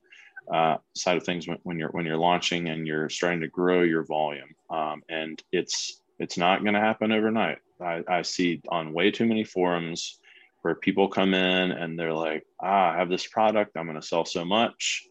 Uh, 0.52 0.78
side 0.96 1.16
of 1.16 1.22
things 1.22 1.46
when, 1.46 1.58
when, 1.62 1.78
you're 1.78 1.90
when 1.90 2.04
you're 2.04 2.16
launching 2.16 2.70
and 2.70 2.86
you're 2.86 3.08
starting 3.08 3.40
to 3.40 3.46
grow 3.46 3.82
your 3.82 4.02
volume, 4.02 4.48
um, 4.70 5.00
and 5.08 5.40
it's 5.52 6.00
it's 6.18 6.36
not 6.36 6.62
going 6.62 6.74
to 6.74 6.80
happen 6.80 7.12
overnight. 7.12 7.58
I, 7.80 8.02
I 8.08 8.22
see 8.22 8.60
on 8.68 8.92
way 8.92 9.12
too 9.12 9.26
many 9.26 9.44
forums 9.44 10.18
where 10.62 10.74
people 10.74 11.08
come 11.08 11.34
in 11.34 11.70
and 11.70 11.98
they're 11.98 12.12
like, 12.12 12.44
ah, 12.60 12.92
I 12.92 12.96
have 12.96 13.08
this 13.08 13.26
product, 13.26 13.76
I'm 13.76 13.86
going 13.86 14.00
to 14.00 14.06
sell 14.06 14.24
so 14.24 14.44
much 14.44 15.06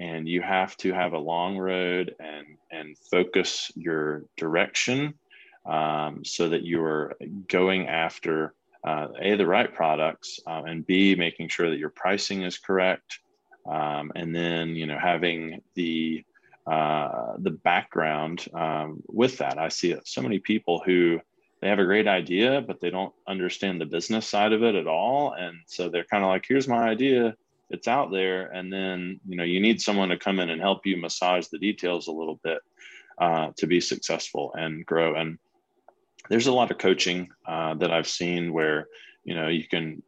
and 0.00 0.26
you 0.26 0.40
have 0.40 0.76
to 0.78 0.92
have 0.92 1.12
a 1.12 1.18
long 1.18 1.56
road 1.56 2.16
and 2.18 2.46
and 2.72 2.96
focus 3.10 3.70
your 3.76 4.24
direction 4.36 5.14
um, 5.66 6.24
so 6.24 6.48
that 6.48 6.62
you 6.62 6.82
are 6.82 7.16
going 7.48 7.86
after 7.86 8.54
uh, 8.84 9.08
a 9.20 9.36
the 9.36 9.46
right 9.46 9.72
products 9.72 10.40
uh, 10.46 10.62
and 10.66 10.86
b 10.86 11.14
making 11.14 11.48
sure 11.48 11.70
that 11.70 11.78
your 11.78 11.90
pricing 11.90 12.42
is 12.42 12.58
correct 12.58 13.20
um, 13.70 14.10
and 14.16 14.34
then 14.34 14.70
you 14.70 14.86
know 14.86 14.98
having 14.98 15.60
the 15.74 16.24
uh, 16.66 17.34
the 17.38 17.50
background 17.50 18.46
um, 18.54 19.02
with 19.08 19.38
that. 19.38 19.58
I 19.58 19.68
see 19.68 19.96
so 20.04 20.22
many 20.22 20.38
people 20.38 20.80
who 20.84 21.18
they 21.60 21.68
have 21.68 21.78
a 21.78 21.84
great 21.84 22.08
idea 22.08 22.62
but 22.66 22.80
they 22.80 22.90
don't 22.90 23.12
understand 23.28 23.80
the 23.80 23.86
business 23.86 24.26
side 24.26 24.52
of 24.52 24.62
it 24.62 24.74
at 24.74 24.86
all 24.86 25.34
and 25.34 25.58
so 25.66 25.88
they're 25.88 26.04
kind 26.04 26.24
of 26.24 26.30
like 26.30 26.44
here's 26.48 26.68
my 26.68 26.88
idea 26.88 27.34
it's 27.70 27.88
out 27.88 28.10
there. 28.10 28.46
And 28.46 28.72
then 28.72 29.20
you 29.26 29.36
know 29.36 29.44
you 29.44 29.60
need 29.60 29.80
someone 29.80 30.10
to 30.10 30.18
come 30.18 30.40
in 30.40 30.50
and 30.50 30.60
help 30.60 30.86
you 30.86 30.96
massage 30.96 31.46
the 31.48 31.58
details 31.58 32.08
a 32.08 32.12
little 32.12 32.40
bit 32.42 32.58
uh, 33.18 33.50
to 33.56 33.66
be 33.66 33.80
successful 33.80 34.52
and 34.54 34.84
grow. 34.84 35.14
And 35.14 35.38
there's 36.28 36.46
a 36.46 36.52
lot 36.52 36.70
of 36.70 36.78
coaching 36.78 37.28
uh, 37.46 37.74
that 37.74 37.92
I've 37.92 38.08
seen 38.08 38.52
where 38.52 38.88
you 39.24 39.34
know 39.34 39.48
you 39.48 39.66
can 39.66 40.02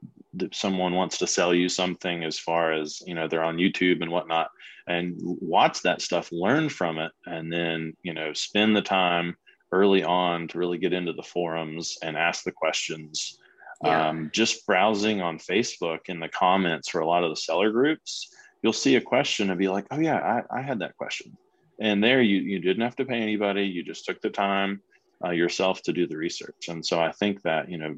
someone 0.52 0.94
wants 0.94 1.18
to 1.18 1.26
sell 1.26 1.54
you 1.54 1.68
something 1.68 2.24
as 2.24 2.38
far 2.38 2.72
as 2.72 3.02
you 3.06 3.14
know 3.14 3.28
they're 3.28 3.44
on 3.44 3.58
youtube 3.58 4.00
and 4.00 4.10
whatnot 4.10 4.48
and 4.86 5.14
watch 5.20 5.82
that 5.82 6.00
stuff 6.00 6.30
learn 6.32 6.68
from 6.68 6.98
it 6.98 7.12
and 7.26 7.52
then 7.52 7.94
you 8.02 8.14
know 8.14 8.32
spend 8.32 8.74
the 8.74 8.82
time 8.82 9.36
early 9.72 10.02
on 10.02 10.48
to 10.48 10.58
really 10.58 10.78
get 10.78 10.92
into 10.92 11.12
the 11.12 11.22
forums 11.22 11.98
and 12.02 12.16
ask 12.16 12.44
the 12.44 12.52
questions 12.52 13.38
yeah. 13.82 14.08
um, 14.08 14.30
just 14.32 14.66
browsing 14.66 15.20
on 15.20 15.38
facebook 15.38 16.00
in 16.06 16.20
the 16.20 16.28
comments 16.28 16.88
for 16.88 17.00
a 17.00 17.06
lot 17.06 17.24
of 17.24 17.30
the 17.30 17.36
seller 17.36 17.70
groups 17.70 18.28
you'll 18.62 18.72
see 18.72 18.96
a 18.96 19.00
question 19.00 19.50
and 19.50 19.58
be 19.58 19.68
like 19.68 19.86
oh 19.90 19.98
yeah 19.98 20.42
i, 20.50 20.58
I 20.58 20.62
had 20.62 20.80
that 20.80 20.96
question 20.96 21.36
and 21.80 22.02
there 22.02 22.22
you 22.22 22.38
you 22.38 22.58
didn't 22.58 22.82
have 22.82 22.96
to 22.96 23.04
pay 23.04 23.20
anybody 23.20 23.64
you 23.64 23.82
just 23.82 24.04
took 24.04 24.20
the 24.20 24.30
time 24.30 24.80
uh, 25.24 25.30
yourself 25.30 25.82
to 25.82 25.92
do 25.92 26.06
the 26.06 26.16
research. 26.16 26.68
And 26.68 26.84
so 26.84 27.00
I 27.00 27.12
think 27.12 27.42
that, 27.42 27.70
you 27.70 27.78
know, 27.78 27.94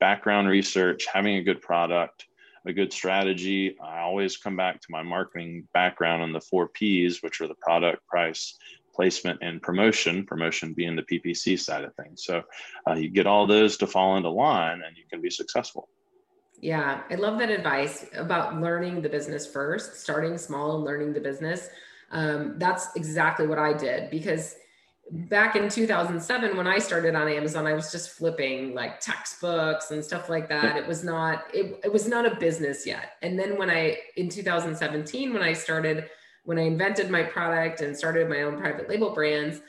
background 0.00 0.48
research, 0.48 1.06
having 1.12 1.36
a 1.36 1.42
good 1.42 1.60
product, 1.60 2.26
a 2.66 2.72
good 2.72 2.92
strategy. 2.92 3.76
I 3.80 4.00
always 4.00 4.36
come 4.36 4.56
back 4.56 4.80
to 4.80 4.88
my 4.90 5.02
marketing 5.02 5.68
background 5.72 6.22
on 6.22 6.32
the 6.32 6.40
four 6.40 6.68
P's, 6.68 7.22
which 7.22 7.40
are 7.40 7.46
the 7.46 7.54
product, 7.54 8.06
price, 8.06 8.56
placement, 8.98 9.38
and 9.42 9.62
promotion. 9.62 10.26
Promotion 10.26 10.72
being 10.72 10.96
the 10.96 11.02
PPC 11.02 11.56
side 11.56 11.84
of 11.84 11.94
things. 11.94 12.24
So 12.24 12.42
uh, 12.88 12.94
you 12.94 13.08
get 13.08 13.28
all 13.28 13.46
those 13.46 13.76
to 13.76 13.86
fall 13.86 14.16
into 14.16 14.28
line 14.28 14.82
and 14.84 14.96
you 14.96 15.04
can 15.08 15.20
be 15.20 15.30
successful. 15.30 15.88
Yeah, 16.60 17.02
I 17.08 17.14
love 17.14 17.38
that 17.38 17.48
advice 17.48 18.06
about 18.16 18.60
learning 18.60 19.02
the 19.02 19.08
business 19.08 19.46
first, 19.46 20.00
starting 20.00 20.36
small 20.36 20.74
and 20.74 20.84
learning 20.84 21.12
the 21.12 21.20
business. 21.20 21.68
Um, 22.10 22.58
that's 22.58 22.88
exactly 22.96 23.46
what 23.46 23.60
I 23.60 23.72
did 23.72 24.10
because 24.10 24.56
back 25.10 25.56
in 25.56 25.70
2007 25.70 26.54
when 26.54 26.66
i 26.66 26.78
started 26.78 27.14
on 27.14 27.28
amazon 27.28 27.66
i 27.66 27.72
was 27.72 27.90
just 27.90 28.10
flipping 28.10 28.74
like 28.74 29.00
textbooks 29.00 29.90
and 29.90 30.04
stuff 30.04 30.28
like 30.28 30.50
that 30.50 30.76
it 30.76 30.86
was 30.86 31.02
not 31.02 31.44
it, 31.54 31.80
it 31.82 31.90
was 31.90 32.06
not 32.06 32.30
a 32.30 32.36
business 32.36 32.86
yet 32.86 33.12
and 33.22 33.38
then 33.38 33.56
when 33.56 33.70
i 33.70 33.96
in 34.16 34.28
2017 34.28 35.32
when 35.32 35.42
i 35.42 35.54
started 35.54 36.10
when 36.48 36.58
i 36.58 36.62
invented 36.62 37.10
my 37.10 37.22
product 37.22 37.82
and 37.82 37.94
started 37.94 38.26
my 38.26 38.40
own 38.40 38.56
private 38.58 38.88
label 38.88 39.10
brands 39.14 39.60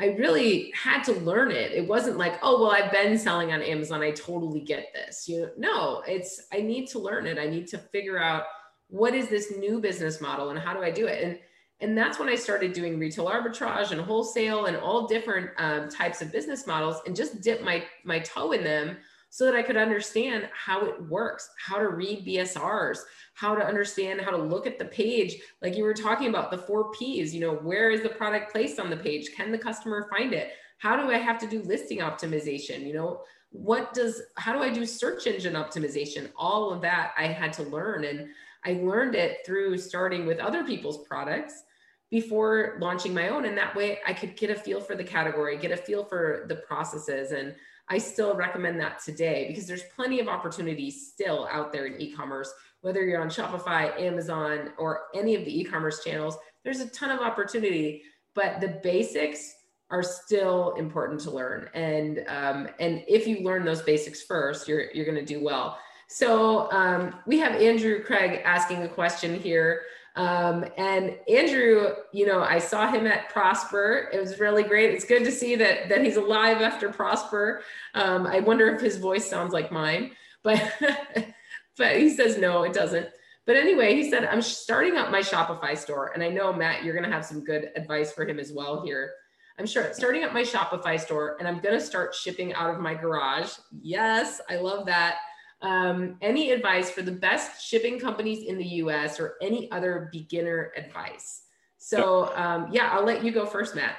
i 0.00 0.06
really 0.18 0.72
had 0.74 1.04
to 1.04 1.12
learn 1.12 1.50
it. 1.50 1.70
It 1.72 1.86
wasn't 1.86 2.16
like 2.16 2.38
oh 2.42 2.62
well 2.62 2.72
i've 2.72 2.90
been 2.90 3.18
selling 3.18 3.52
on 3.52 3.60
amazon. 3.60 4.00
I 4.00 4.12
totally 4.12 4.60
get 4.60 4.86
this. 4.94 5.28
You 5.28 5.42
know 5.42 5.50
no 5.58 6.02
it's 6.06 6.46
i 6.50 6.62
need 6.62 6.86
to 6.88 6.98
learn 6.98 7.26
it. 7.26 7.38
I 7.38 7.46
need 7.46 7.66
to 7.68 7.78
figure 7.78 8.18
out 8.18 8.44
what 8.88 9.14
is 9.14 9.28
this 9.28 9.52
new 9.58 9.78
business 9.78 10.22
model 10.22 10.48
and 10.48 10.58
how 10.58 10.72
do 10.72 10.82
i 10.82 10.90
do 10.90 11.06
it? 11.06 11.22
And 11.22 11.38
and 11.82 11.98
that's 11.98 12.18
when 12.20 12.28
I 12.28 12.36
started 12.36 12.72
doing 12.72 12.96
retail 12.96 13.26
arbitrage 13.26 13.90
and 13.90 14.00
wholesale 14.00 14.66
and 14.66 14.76
all 14.76 15.08
different 15.08 15.50
um, 15.58 15.88
types 15.88 16.22
of 16.22 16.30
business 16.30 16.64
models 16.64 17.02
and 17.06 17.16
just 17.16 17.40
dip 17.40 17.60
my, 17.62 17.84
my 18.04 18.20
toe 18.20 18.52
in 18.52 18.62
them 18.62 18.96
so 19.34 19.46
that 19.46 19.54
I 19.54 19.62
could 19.62 19.78
understand 19.78 20.46
how 20.52 20.84
it 20.84 21.08
works, 21.08 21.48
how 21.56 21.78
to 21.78 21.88
read 21.88 22.26
BSRs, 22.26 22.98
how 23.32 23.54
to 23.54 23.64
understand 23.64 24.20
how 24.20 24.30
to 24.30 24.36
look 24.36 24.66
at 24.66 24.78
the 24.78 24.84
page. 24.84 25.36
Like 25.62 25.74
you 25.74 25.84
were 25.84 25.94
talking 25.94 26.28
about 26.28 26.50
the 26.50 26.58
four 26.58 26.92
P's, 26.92 27.34
you 27.34 27.40
know, 27.40 27.54
where 27.54 27.90
is 27.90 28.02
the 28.02 28.10
product 28.10 28.52
placed 28.52 28.78
on 28.78 28.90
the 28.90 28.96
page? 28.98 29.30
Can 29.34 29.50
the 29.50 29.56
customer 29.56 30.06
find 30.10 30.34
it? 30.34 30.52
How 30.76 30.96
do 30.96 31.10
I 31.10 31.16
have 31.16 31.38
to 31.38 31.46
do 31.46 31.62
listing 31.62 32.00
optimization? 32.00 32.86
You 32.86 32.92
know, 32.92 33.22
what 33.52 33.94
does, 33.94 34.20
how 34.36 34.52
do 34.52 34.58
I 34.58 34.68
do 34.68 34.84
search 34.84 35.26
engine 35.26 35.54
optimization? 35.54 36.28
All 36.36 36.70
of 36.70 36.82
that 36.82 37.14
I 37.16 37.28
had 37.28 37.54
to 37.54 37.62
learn. 37.62 38.04
And 38.04 38.28
I 38.66 38.74
learned 38.82 39.14
it 39.14 39.38
through 39.46 39.78
starting 39.78 40.26
with 40.26 40.40
other 40.40 40.62
people's 40.62 41.06
products 41.08 41.62
before 42.10 42.76
launching 42.82 43.14
my 43.14 43.30
own. 43.30 43.46
And 43.46 43.56
that 43.56 43.74
way 43.74 44.00
I 44.06 44.12
could 44.12 44.36
get 44.36 44.50
a 44.50 44.54
feel 44.54 44.82
for 44.82 44.94
the 44.94 45.02
category, 45.02 45.56
get 45.56 45.72
a 45.72 45.76
feel 45.78 46.04
for 46.04 46.44
the 46.50 46.56
processes. 46.56 47.32
And 47.32 47.54
I 47.92 47.98
still 47.98 48.34
recommend 48.34 48.80
that 48.80 49.04
today 49.04 49.44
because 49.48 49.66
there's 49.66 49.82
plenty 49.94 50.18
of 50.18 50.26
opportunities 50.26 51.10
still 51.12 51.46
out 51.52 51.74
there 51.74 51.84
in 51.84 52.00
e 52.00 52.10
commerce, 52.10 52.50
whether 52.80 53.04
you're 53.04 53.20
on 53.20 53.28
Shopify, 53.28 54.00
Amazon, 54.00 54.70
or 54.78 55.02
any 55.14 55.34
of 55.34 55.44
the 55.44 55.60
e 55.60 55.62
commerce 55.62 56.02
channels. 56.02 56.38
There's 56.64 56.80
a 56.80 56.88
ton 56.88 57.10
of 57.10 57.20
opportunity, 57.20 58.02
but 58.34 58.62
the 58.62 58.80
basics 58.82 59.52
are 59.90 60.02
still 60.02 60.72
important 60.76 61.20
to 61.20 61.30
learn. 61.30 61.68
And 61.74 62.24
um, 62.28 62.66
and 62.80 63.04
if 63.06 63.26
you 63.26 63.44
learn 63.44 63.66
those 63.66 63.82
basics 63.82 64.22
first, 64.22 64.66
you're 64.66 64.90
you're 64.94 65.04
going 65.04 65.18
to 65.18 65.34
do 65.34 65.44
well. 65.44 65.78
So 66.08 66.72
um, 66.72 67.16
we 67.26 67.38
have 67.40 67.60
Andrew 67.60 68.02
Craig 68.02 68.40
asking 68.42 68.84
a 68.84 68.88
question 68.88 69.38
here. 69.38 69.82
Um, 70.14 70.64
and 70.76 71.16
Andrew, 71.28 71.94
you 72.12 72.26
know, 72.26 72.42
I 72.42 72.58
saw 72.58 72.90
him 72.90 73.06
at 73.06 73.30
Prosper. 73.30 74.10
It 74.12 74.20
was 74.20 74.38
really 74.38 74.62
great. 74.62 74.92
It's 74.92 75.04
good 75.04 75.24
to 75.24 75.32
see 75.32 75.56
that 75.56 75.88
that 75.88 76.04
he's 76.04 76.16
alive 76.16 76.60
after 76.60 76.90
Prosper. 76.90 77.62
Um, 77.94 78.26
I 78.26 78.40
wonder 78.40 78.68
if 78.74 78.80
his 78.80 78.98
voice 78.98 79.28
sounds 79.28 79.52
like 79.52 79.72
mine, 79.72 80.12
but 80.42 80.62
but 81.78 81.96
he 81.96 82.10
says 82.10 82.36
no, 82.36 82.62
it 82.64 82.74
doesn't. 82.74 83.08
But 83.46 83.56
anyway, 83.56 83.94
he 83.94 84.10
said 84.10 84.24
I'm 84.24 84.42
starting 84.42 84.96
up 84.96 85.10
my 85.10 85.20
Shopify 85.20 85.76
store, 85.76 86.12
and 86.12 86.22
I 86.22 86.28
know 86.28 86.52
Matt, 86.52 86.84
you're 86.84 86.94
going 86.94 87.08
to 87.08 87.14
have 87.14 87.24
some 87.24 87.42
good 87.42 87.70
advice 87.74 88.12
for 88.12 88.26
him 88.26 88.38
as 88.38 88.52
well 88.52 88.84
here. 88.84 89.12
I'm 89.58 89.66
sure 89.66 89.92
starting 89.92 90.24
up 90.24 90.32
my 90.32 90.42
Shopify 90.42 91.00
store, 91.00 91.36
and 91.38 91.48
I'm 91.48 91.60
going 91.60 91.78
to 91.78 91.84
start 91.84 92.14
shipping 92.14 92.52
out 92.54 92.74
of 92.74 92.80
my 92.80 92.94
garage. 92.94 93.52
Yes, 93.80 94.40
I 94.48 94.56
love 94.56 94.86
that 94.86 95.16
um, 95.62 96.16
any 96.20 96.50
advice 96.50 96.90
for 96.90 97.02
the 97.02 97.12
best 97.12 97.64
shipping 97.64 97.98
companies 97.98 98.46
in 98.46 98.58
the 98.58 98.64
US 98.64 99.18
or 99.18 99.36
any 99.40 99.70
other 99.70 100.08
beginner 100.12 100.72
advice? 100.76 101.42
So, 101.78 102.34
um, 102.36 102.68
yeah, 102.70 102.90
I'll 102.92 103.04
let 103.04 103.24
you 103.24 103.32
go 103.32 103.46
first, 103.46 103.74
Matt. 103.74 103.96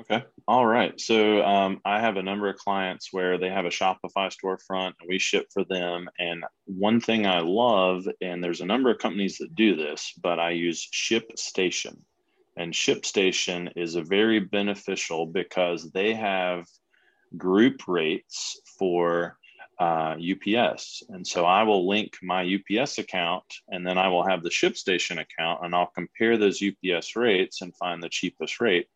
Okay. 0.00 0.24
All 0.48 0.66
right. 0.66 1.00
So 1.00 1.42
um, 1.42 1.80
I 1.84 2.00
have 2.00 2.16
a 2.16 2.22
number 2.22 2.48
of 2.48 2.56
clients 2.56 3.12
where 3.12 3.38
they 3.38 3.48
have 3.48 3.64
a 3.64 3.70
Shopify 3.70 4.32
storefront 4.32 4.94
and 5.00 5.08
we 5.08 5.18
ship 5.18 5.46
for 5.52 5.64
them. 5.64 6.08
And 6.18 6.44
one 6.66 7.00
thing 7.00 7.26
I 7.26 7.38
love, 7.38 8.06
and 8.20 8.42
there's 8.42 8.60
a 8.60 8.66
number 8.66 8.90
of 8.90 8.98
companies 8.98 9.38
that 9.38 9.54
do 9.54 9.76
this, 9.76 10.12
but 10.20 10.40
I 10.40 10.50
use 10.50 10.88
ShipStation. 10.92 11.98
And 12.56 12.72
ShipStation 12.72 13.72
is 13.76 13.94
a 13.94 14.02
very 14.02 14.40
beneficial 14.40 15.26
because 15.26 15.90
they 15.92 16.14
have 16.14 16.66
group 17.36 17.86
rates 17.86 18.60
for 18.78 19.38
uh, 19.78 20.16
UPS. 20.16 21.02
And 21.08 21.26
so 21.26 21.44
I 21.44 21.62
will 21.62 21.88
link 21.88 22.18
my 22.22 22.42
UPS 22.44 22.98
account 22.98 23.44
and 23.68 23.86
then 23.86 23.98
I 23.98 24.08
will 24.08 24.26
have 24.26 24.42
the 24.42 24.50
ShipStation 24.50 25.20
account 25.20 25.64
and 25.64 25.74
I'll 25.74 25.90
compare 25.94 26.36
those 26.36 26.62
UPS 26.62 27.16
rates 27.16 27.62
and 27.62 27.76
find 27.76 28.02
the 28.02 28.08
cheapest 28.08 28.60
rate 28.60 28.88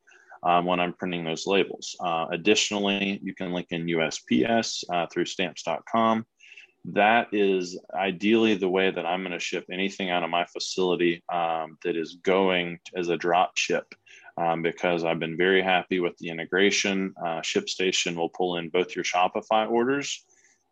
um, 0.42 0.66
when 0.66 0.80
I'm 0.80 0.92
printing 0.92 1.24
those 1.24 1.46
labels. 1.46 1.96
Uh, 2.00 2.26
additionally, 2.30 3.18
you 3.22 3.34
can 3.34 3.52
link 3.52 3.68
in 3.70 3.86
USPS 3.86 4.84
uh, 4.92 5.06
through 5.06 5.24
stamps.com. 5.24 6.26
That 6.84 7.28
is 7.32 7.78
ideally 7.92 8.54
the 8.54 8.68
way 8.68 8.90
that 8.90 9.04
I'm 9.04 9.22
going 9.22 9.32
to 9.32 9.40
ship 9.40 9.66
anything 9.70 10.10
out 10.10 10.22
of 10.22 10.30
my 10.30 10.46
facility 10.46 11.22
um, 11.30 11.76
that 11.82 11.96
is 11.96 12.18
going 12.22 12.78
as 12.94 13.08
a 13.08 13.16
drop 13.16 13.56
ship. 13.56 13.94
Um, 14.36 14.62
because 14.62 15.02
I've 15.02 15.18
been 15.18 15.36
very 15.36 15.60
happy 15.60 15.98
with 15.98 16.16
the 16.18 16.28
integration. 16.28 17.12
Uh, 17.20 17.40
ShipStation 17.40 18.14
will 18.14 18.28
pull 18.28 18.58
in 18.58 18.68
both 18.68 18.94
your 18.94 19.04
Shopify 19.04 19.68
orders 19.68 20.24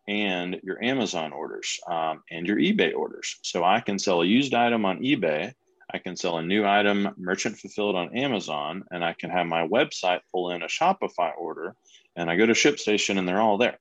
and 0.07 0.59
your 0.63 0.81
Amazon 0.83 1.33
orders 1.33 1.79
um, 1.87 2.23
and 2.31 2.47
your 2.47 2.57
eBay 2.57 2.95
orders. 2.95 3.37
So 3.43 3.63
I 3.63 3.81
can 3.81 3.99
sell 3.99 4.21
a 4.21 4.25
used 4.25 4.53
item 4.53 4.85
on 4.85 4.99
eBay. 4.99 5.53
I 5.93 5.99
can 5.99 6.15
sell 6.15 6.37
a 6.37 6.43
new 6.43 6.65
item 6.65 7.09
merchant 7.17 7.57
fulfilled 7.57 7.95
on 7.95 8.15
Amazon, 8.15 8.83
and 8.91 9.03
I 9.03 9.13
can 9.13 9.29
have 9.29 9.47
my 9.47 9.67
website 9.67 10.19
pull 10.31 10.51
in 10.51 10.61
a 10.61 10.67
Shopify 10.67 11.31
order, 11.37 11.75
and 12.15 12.29
I 12.29 12.35
go 12.35 12.45
to 12.45 12.53
ShipStation, 12.53 13.17
and 13.17 13.27
they're 13.27 13.41
all 13.41 13.57
there. 13.57 13.79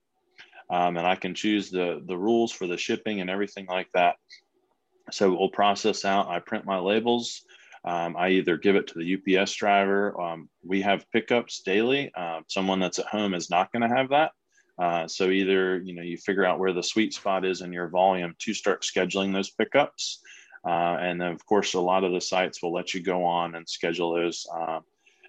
Um, 0.70 0.96
and 0.96 1.06
I 1.06 1.14
can 1.14 1.34
choose 1.34 1.70
the 1.70 2.02
the 2.06 2.18
rules 2.18 2.50
for 2.52 2.66
the 2.66 2.76
shipping 2.76 3.20
and 3.20 3.30
everything 3.30 3.66
like 3.66 3.88
that. 3.94 4.16
So 5.12 5.32
we'll 5.32 5.48
process 5.48 6.04
out. 6.04 6.28
I 6.28 6.40
print 6.40 6.64
my 6.64 6.78
labels. 6.78 7.42
Um, 7.84 8.16
I 8.16 8.30
either 8.30 8.56
give 8.56 8.74
it 8.74 8.88
to 8.88 8.98
the 8.98 9.38
UPS 9.38 9.54
driver. 9.54 10.20
Um, 10.20 10.48
we 10.64 10.82
have 10.82 11.08
pickups 11.12 11.62
daily. 11.62 12.10
Uh, 12.16 12.40
someone 12.48 12.80
that's 12.80 12.98
at 12.98 13.06
home 13.06 13.32
is 13.32 13.48
not 13.48 13.70
going 13.70 13.88
to 13.88 13.96
have 13.96 14.08
that. 14.08 14.32
Uh, 14.78 15.08
so 15.08 15.30
either 15.30 15.80
you 15.80 15.94
know 15.94 16.02
you 16.02 16.16
figure 16.18 16.44
out 16.44 16.58
where 16.58 16.72
the 16.72 16.82
sweet 16.82 17.14
spot 17.14 17.44
is 17.44 17.62
in 17.62 17.72
your 17.72 17.88
volume 17.88 18.34
to 18.38 18.52
start 18.52 18.82
scheduling 18.82 19.32
those 19.32 19.50
pickups, 19.50 20.20
uh, 20.66 20.98
and 21.00 21.20
then 21.20 21.32
of 21.32 21.44
course 21.46 21.74
a 21.74 21.80
lot 21.80 22.04
of 22.04 22.12
the 22.12 22.20
sites 22.20 22.62
will 22.62 22.72
let 22.72 22.92
you 22.92 23.02
go 23.02 23.24
on 23.24 23.54
and 23.54 23.68
schedule 23.68 24.14
those 24.14 24.46
uh, 24.54 24.80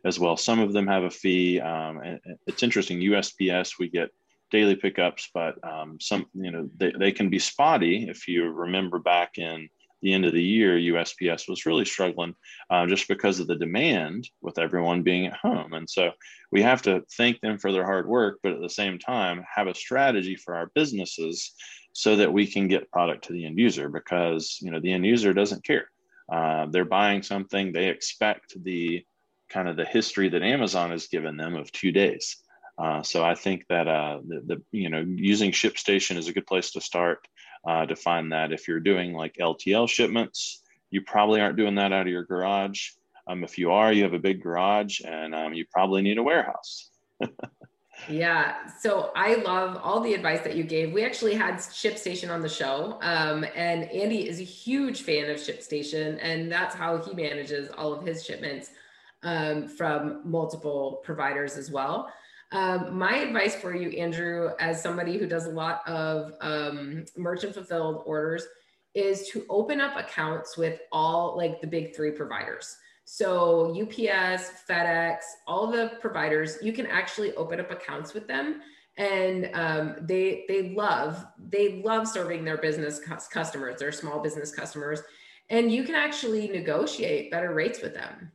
as 0.04 0.20
well. 0.20 0.36
Some 0.36 0.60
of 0.60 0.74
them 0.74 0.88
have 0.88 1.04
a 1.04 1.10
fee. 1.10 1.62
Um, 1.62 2.20
it's 2.46 2.64
interesting. 2.64 3.00
USPS 3.00 3.80
we 3.80 3.90
get 3.90 4.10
daily 4.52 4.76
pickups, 4.76 5.30
but 5.34 5.56
um, 5.64 5.98
some 6.00 6.26
you 6.34 6.52
know 6.52 6.70
they, 6.78 6.92
they 7.00 7.12
can 7.12 7.30
be 7.30 7.40
spotty. 7.40 8.10
If 8.10 8.28
you 8.28 8.50
remember 8.50 9.00
back 9.00 9.38
in 9.38 9.70
the 10.02 10.14
end 10.14 10.26
of 10.26 10.34
the 10.34 10.44
year, 10.44 10.78
USPS 10.78 11.50
was 11.50 11.66
really 11.66 11.86
struggling 11.86 12.36
uh, 12.70 12.86
just 12.86 13.08
because 13.08 13.40
of 13.40 13.48
the 13.48 13.56
demand 13.56 14.30
with 14.42 14.60
everyone 14.60 15.04
being 15.04 15.28
at 15.28 15.38
home. 15.38 15.74
And 15.74 15.90
so 15.90 16.12
we 16.52 16.62
have 16.62 16.82
to 16.84 17.04
thank 17.18 17.42
them 17.42 17.58
for 17.58 17.72
their 17.72 17.86
hard 17.86 18.08
work, 18.08 18.40
but 18.44 18.54
at 18.54 18.62
the 18.62 18.70
same 18.70 19.00
time, 19.00 19.44
have 19.54 19.68
a 19.68 19.76
strategy 19.76 20.36
for 20.36 20.56
our 20.56 20.72
businesses 20.76 21.54
so 21.94 22.16
that 22.18 22.32
we 22.32 22.46
can 22.46 22.68
get 22.68 22.92
product 22.92 23.26
to 23.26 23.34
the 23.34 23.46
end 23.46 23.58
user 23.58 23.90
because 23.90 24.60
you 24.62 24.70
know 24.70 24.80
the 24.80 24.94
end 24.94 25.06
user 25.06 25.34
doesn't 25.34 25.64
care. 25.64 25.90
Uh, 26.32 26.68
they're 26.68 26.86
buying 26.86 27.24
something, 27.24 27.72
they 27.72 27.88
expect 27.88 28.62
the 28.64 29.04
kind 29.50 29.68
of 29.68 29.78
the 29.78 29.86
history 29.86 30.30
that 30.30 30.44
Amazon 30.44 30.92
has 30.92 31.08
given 31.08 31.38
them 31.38 31.56
of 31.56 31.72
two 31.72 31.92
days. 31.92 32.38
Uh, 32.78 33.02
so 33.02 33.24
I 33.24 33.34
think 33.34 33.66
that 33.70 33.88
uh, 33.88 34.20
the, 34.28 34.42
the, 34.46 34.62
you 34.72 34.90
know 34.90 35.00
using 35.00 35.52
ShipStation 35.52 36.18
is 36.18 36.28
a 36.28 36.34
good 36.34 36.46
place 36.46 36.72
to 36.72 36.82
start 36.82 37.28
uh, 37.68 37.86
to 37.86 37.96
find 37.96 38.32
that. 38.32 38.54
If 38.54 38.68
you're 38.68 38.80
doing 38.80 39.14
like 39.14 39.36
LTL 39.36 39.90
shipments, 39.90 40.64
you 40.90 41.02
probably 41.02 41.42
aren't 41.42 41.58
doing 41.58 41.76
that 41.76 41.92
out 41.92 42.04
of 42.04 42.08
your 42.08 42.24
garage. 42.24 42.92
Um, 43.28 43.44
if 43.44 43.58
you 43.58 43.72
are, 43.72 43.92
you 43.92 44.04
have 44.04 44.14
a 44.14 44.20
big 44.20 44.42
garage, 44.42 45.02
and 45.06 45.36
um, 45.36 45.54
you 45.54 45.66
probably 45.70 46.02
need 46.02 46.18
a 46.18 46.24
warehouse. 46.24 46.90
yeah, 48.10 48.70
so 48.80 49.12
I 49.18 49.36
love 49.36 49.78
all 49.84 50.00
the 50.00 50.14
advice 50.14 50.42
that 50.42 50.56
you 50.56 50.64
gave. 50.64 50.94
We 50.94 51.04
actually 51.04 51.36
had 51.36 51.56
ShipStation 51.56 52.34
on 52.34 52.42
the 52.42 52.48
show, 52.48 52.98
um, 53.02 53.46
and 53.54 53.84
Andy 53.92 54.30
is 54.30 54.40
a 54.40 54.46
huge 54.46 55.02
fan 55.02 55.30
of 55.30 55.38
ShipStation, 55.38 56.18
and 56.22 56.50
that's 56.50 56.74
how 56.74 57.00
he 57.00 57.14
manages 57.14 57.70
all 57.78 57.92
of 57.92 58.06
his 58.06 58.26
shipments 58.26 58.70
um, 59.24 59.68
from 59.68 60.22
multiple 60.24 61.02
providers 61.04 61.58
as 61.58 61.70
well. 61.70 62.10
Um, 62.52 62.98
my 62.98 63.18
advice 63.18 63.56
for 63.56 63.76
you, 63.76 63.90
Andrew, 63.98 64.52
as 64.60 64.82
somebody 64.82 65.18
who 65.18 65.28
does 65.28 65.48
a 65.48 65.52
lot 65.52 65.88
of 65.88 66.34
um, 66.42 67.06
merchant 67.18 67.54
fulfilled 67.54 68.04
orders, 68.06 68.46
is 68.94 69.28
to 69.30 69.46
open 69.50 69.82
up 69.82 69.98
accounts 69.98 70.58
with 70.58 70.80
all 70.92 71.36
like 71.38 71.62
the 71.62 71.68
big 71.68 71.96
three 71.96 72.12
providers. 72.12 72.78
So 73.06 73.72
UPS, 73.80 74.52
FedEx, 74.68 75.18
all 75.46 75.68
the 75.68 75.94
providers, 76.02 76.58
you 76.62 76.74
can 76.74 76.88
actually 76.88 77.34
open 77.36 77.60
up 77.60 77.70
accounts 77.72 78.14
with 78.14 78.28
them, 78.28 78.62
and 78.98 79.50
um, 79.54 79.96
they 80.02 80.46
they 80.48 80.74
love 80.74 81.26
they 81.38 81.82
love 81.84 82.08
serving 82.08 82.44
their 82.44 82.58
business 82.58 83.00
customers, 83.00 83.80
their 83.80 83.92
small 83.92 84.20
business 84.20 84.54
customers, 84.54 85.02
and 85.50 85.72
you 85.72 85.84
can 85.84 85.96
actually 85.96 86.48
negotiate 86.50 87.32
better 87.32 87.54
rates 87.54 87.82
with 87.82 87.94
them. 87.94 88.32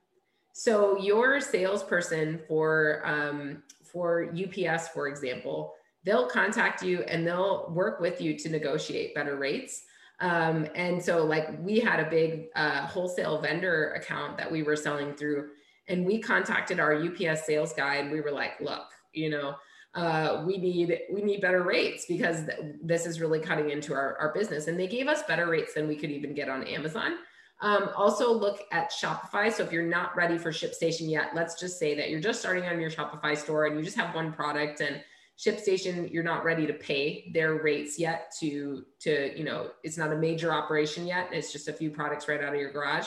So 0.53 0.98
your 0.98 1.40
salesperson 1.40 2.40
for 2.46 3.03
um, 3.05 3.62
for 3.92 4.33
UPS, 4.33 4.88
for 4.88 5.09
example, 5.09 5.74
they'll 6.05 6.28
contact 6.28 6.83
you 6.83 7.02
and 7.02 7.26
they'll 7.26 7.70
work 7.70 8.00
with 8.00 8.20
you 8.20 8.37
to 8.38 8.48
negotiate 8.48 9.14
better 9.14 9.37
rates. 9.37 9.85
Um, 10.20 10.68
and 10.74 11.02
so, 11.02 11.24
like, 11.24 11.48
we 11.61 11.81
had 11.81 12.00
a 12.00 12.09
big 12.09 12.46
uh, 12.55 12.87
wholesale 12.87 13.40
vendor 13.40 13.92
account 13.94 14.38
that 14.38 14.50
we 14.50 14.62
were 14.62 14.76
selling 14.76 15.14
through, 15.14 15.50
and 15.88 16.07
we 16.07 16.20
contacted 16.20 16.78
our 16.78 16.94
UPS 16.94 17.44
sales 17.44 17.72
guy, 17.72 17.96
and 17.96 18.12
we 18.12 18.20
were 18.20 18.31
like, 18.31 18.52
"Look, 18.61 18.85
you 19.12 19.31
know, 19.31 19.57
uh, 19.94 20.44
we 20.46 20.59
need 20.59 20.96
we 21.12 21.22
need 21.22 21.40
better 21.40 21.64
rates 21.64 22.07
because 22.09 22.46
th- 22.46 22.76
this 22.85 23.05
is 23.05 23.20
really 23.20 23.40
cutting 23.40 23.70
into 23.70 23.94
our, 23.94 24.16
our 24.18 24.33
business." 24.33 24.68
And 24.68 24.78
they 24.78 24.87
gave 24.87 25.09
us 25.09 25.24
better 25.24 25.48
rates 25.48 25.74
than 25.74 25.88
we 25.88 25.96
could 25.96 26.11
even 26.12 26.35
get 26.35 26.48
on 26.48 26.62
Amazon. 26.68 27.16
Um, 27.62 27.90
also 27.96 28.33
look 28.33 28.64
at 28.72 28.90
Shopify. 28.90 29.51
So 29.51 29.62
if 29.62 29.72
you're 29.72 29.85
not 29.85 30.14
ready 30.16 30.37
for 30.37 30.51
ShipStation 30.51 31.09
yet, 31.09 31.31
let's 31.33 31.59
just 31.59 31.79
say 31.79 31.94
that 31.94 32.11
you're 32.11 32.20
just 32.20 32.40
starting 32.40 32.64
on 32.64 32.81
your 32.81 32.90
Shopify 32.90 33.37
store 33.37 33.66
and 33.66 33.79
you 33.79 33.85
just 33.85 33.96
have 33.96 34.14
one 34.14 34.33
product 34.33 34.81
and 34.81 35.01
ShipStation, 35.38 36.12
you're 36.12 36.25
not 36.25 36.44
ready 36.44 36.66
to 36.66 36.72
pay 36.72 37.31
their 37.33 37.62
rates 37.62 37.98
yet 38.01 38.35
to, 38.40 38.85
to, 39.01 39.37
you 39.38 39.44
know, 39.44 39.70
it's 39.85 39.96
not 39.96 40.12
a 40.12 40.16
major 40.16 40.53
operation 40.53 41.07
yet. 41.07 41.29
It's 41.33 41.53
just 41.53 41.68
a 41.68 41.72
few 41.72 41.90
products 41.90 42.27
right 42.29 42.42
out 42.42 42.53
of 42.53 42.61
your 42.61 42.72
garage. 42.72 43.07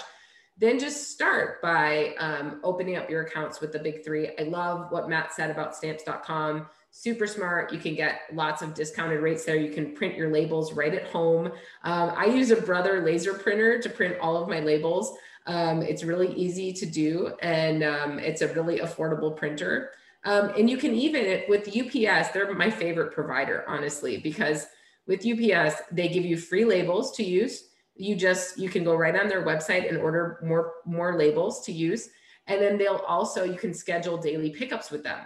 Then 0.57 0.79
just 0.79 1.11
start 1.11 1.61
by 1.61 2.15
um, 2.17 2.61
opening 2.63 2.95
up 2.95 3.09
your 3.09 3.23
accounts 3.23 3.59
with 3.59 3.73
the 3.73 3.79
big 3.79 4.05
three. 4.05 4.29
I 4.39 4.43
love 4.43 4.89
what 4.89 5.09
Matt 5.09 5.33
said 5.33 5.51
about 5.51 5.75
stamps.com 5.75 6.67
super 6.97 7.27
smart. 7.27 7.73
You 7.73 7.79
can 7.79 7.93
get 7.93 8.21
lots 8.31 8.61
of 8.61 8.73
discounted 8.73 9.19
rates 9.19 9.43
there. 9.43 9.57
You 9.57 9.69
can 9.69 9.93
print 9.93 10.15
your 10.15 10.31
labels 10.31 10.71
right 10.71 10.95
at 10.95 11.07
home. 11.07 11.47
Um, 11.83 12.13
I 12.15 12.25
use 12.25 12.51
a 12.51 12.55
Brother 12.55 13.01
laser 13.03 13.33
printer 13.33 13.81
to 13.81 13.89
print 13.89 14.15
all 14.21 14.41
of 14.41 14.47
my 14.47 14.61
labels. 14.61 15.17
Um, 15.45 15.81
it's 15.81 16.03
really 16.03 16.33
easy 16.35 16.71
to 16.71 16.85
do 16.85 17.33
and 17.41 17.83
um, 17.83 18.17
it's 18.17 18.41
a 18.41 18.47
really 18.53 18.79
affordable 18.79 19.35
printer. 19.35 19.91
Um, 20.23 20.53
and 20.57 20.69
you 20.69 20.77
can 20.77 20.93
even, 20.95 21.43
with 21.49 21.67
UPS, 21.67 22.29
they're 22.29 22.51
my 22.55 22.71
favorite 22.71 23.11
provider, 23.11 23.65
honestly, 23.67 24.17
because 24.17 24.65
with 25.05 25.19
UPS, 25.19 25.81
they 25.91 26.07
give 26.07 26.23
you 26.23 26.37
free 26.37 26.63
labels 26.63 27.11
to 27.17 27.23
use. 27.23 27.65
You 27.97 28.15
just, 28.15 28.57
you 28.57 28.69
can 28.69 28.85
go 28.85 28.95
right 28.95 29.19
on 29.19 29.27
their 29.27 29.45
website 29.45 29.89
and 29.89 29.97
order 29.97 30.39
more, 30.43 30.75
more 30.85 31.19
labels 31.19 31.63
to 31.65 31.73
use. 31.73 32.09
And 32.47 32.61
then 32.61 32.77
they'll 32.77 33.03
also, 33.05 33.43
you 33.43 33.57
can 33.57 33.73
schedule 33.73 34.17
daily 34.17 34.49
pickups 34.49 34.89
with 34.89 35.03
them. 35.03 35.25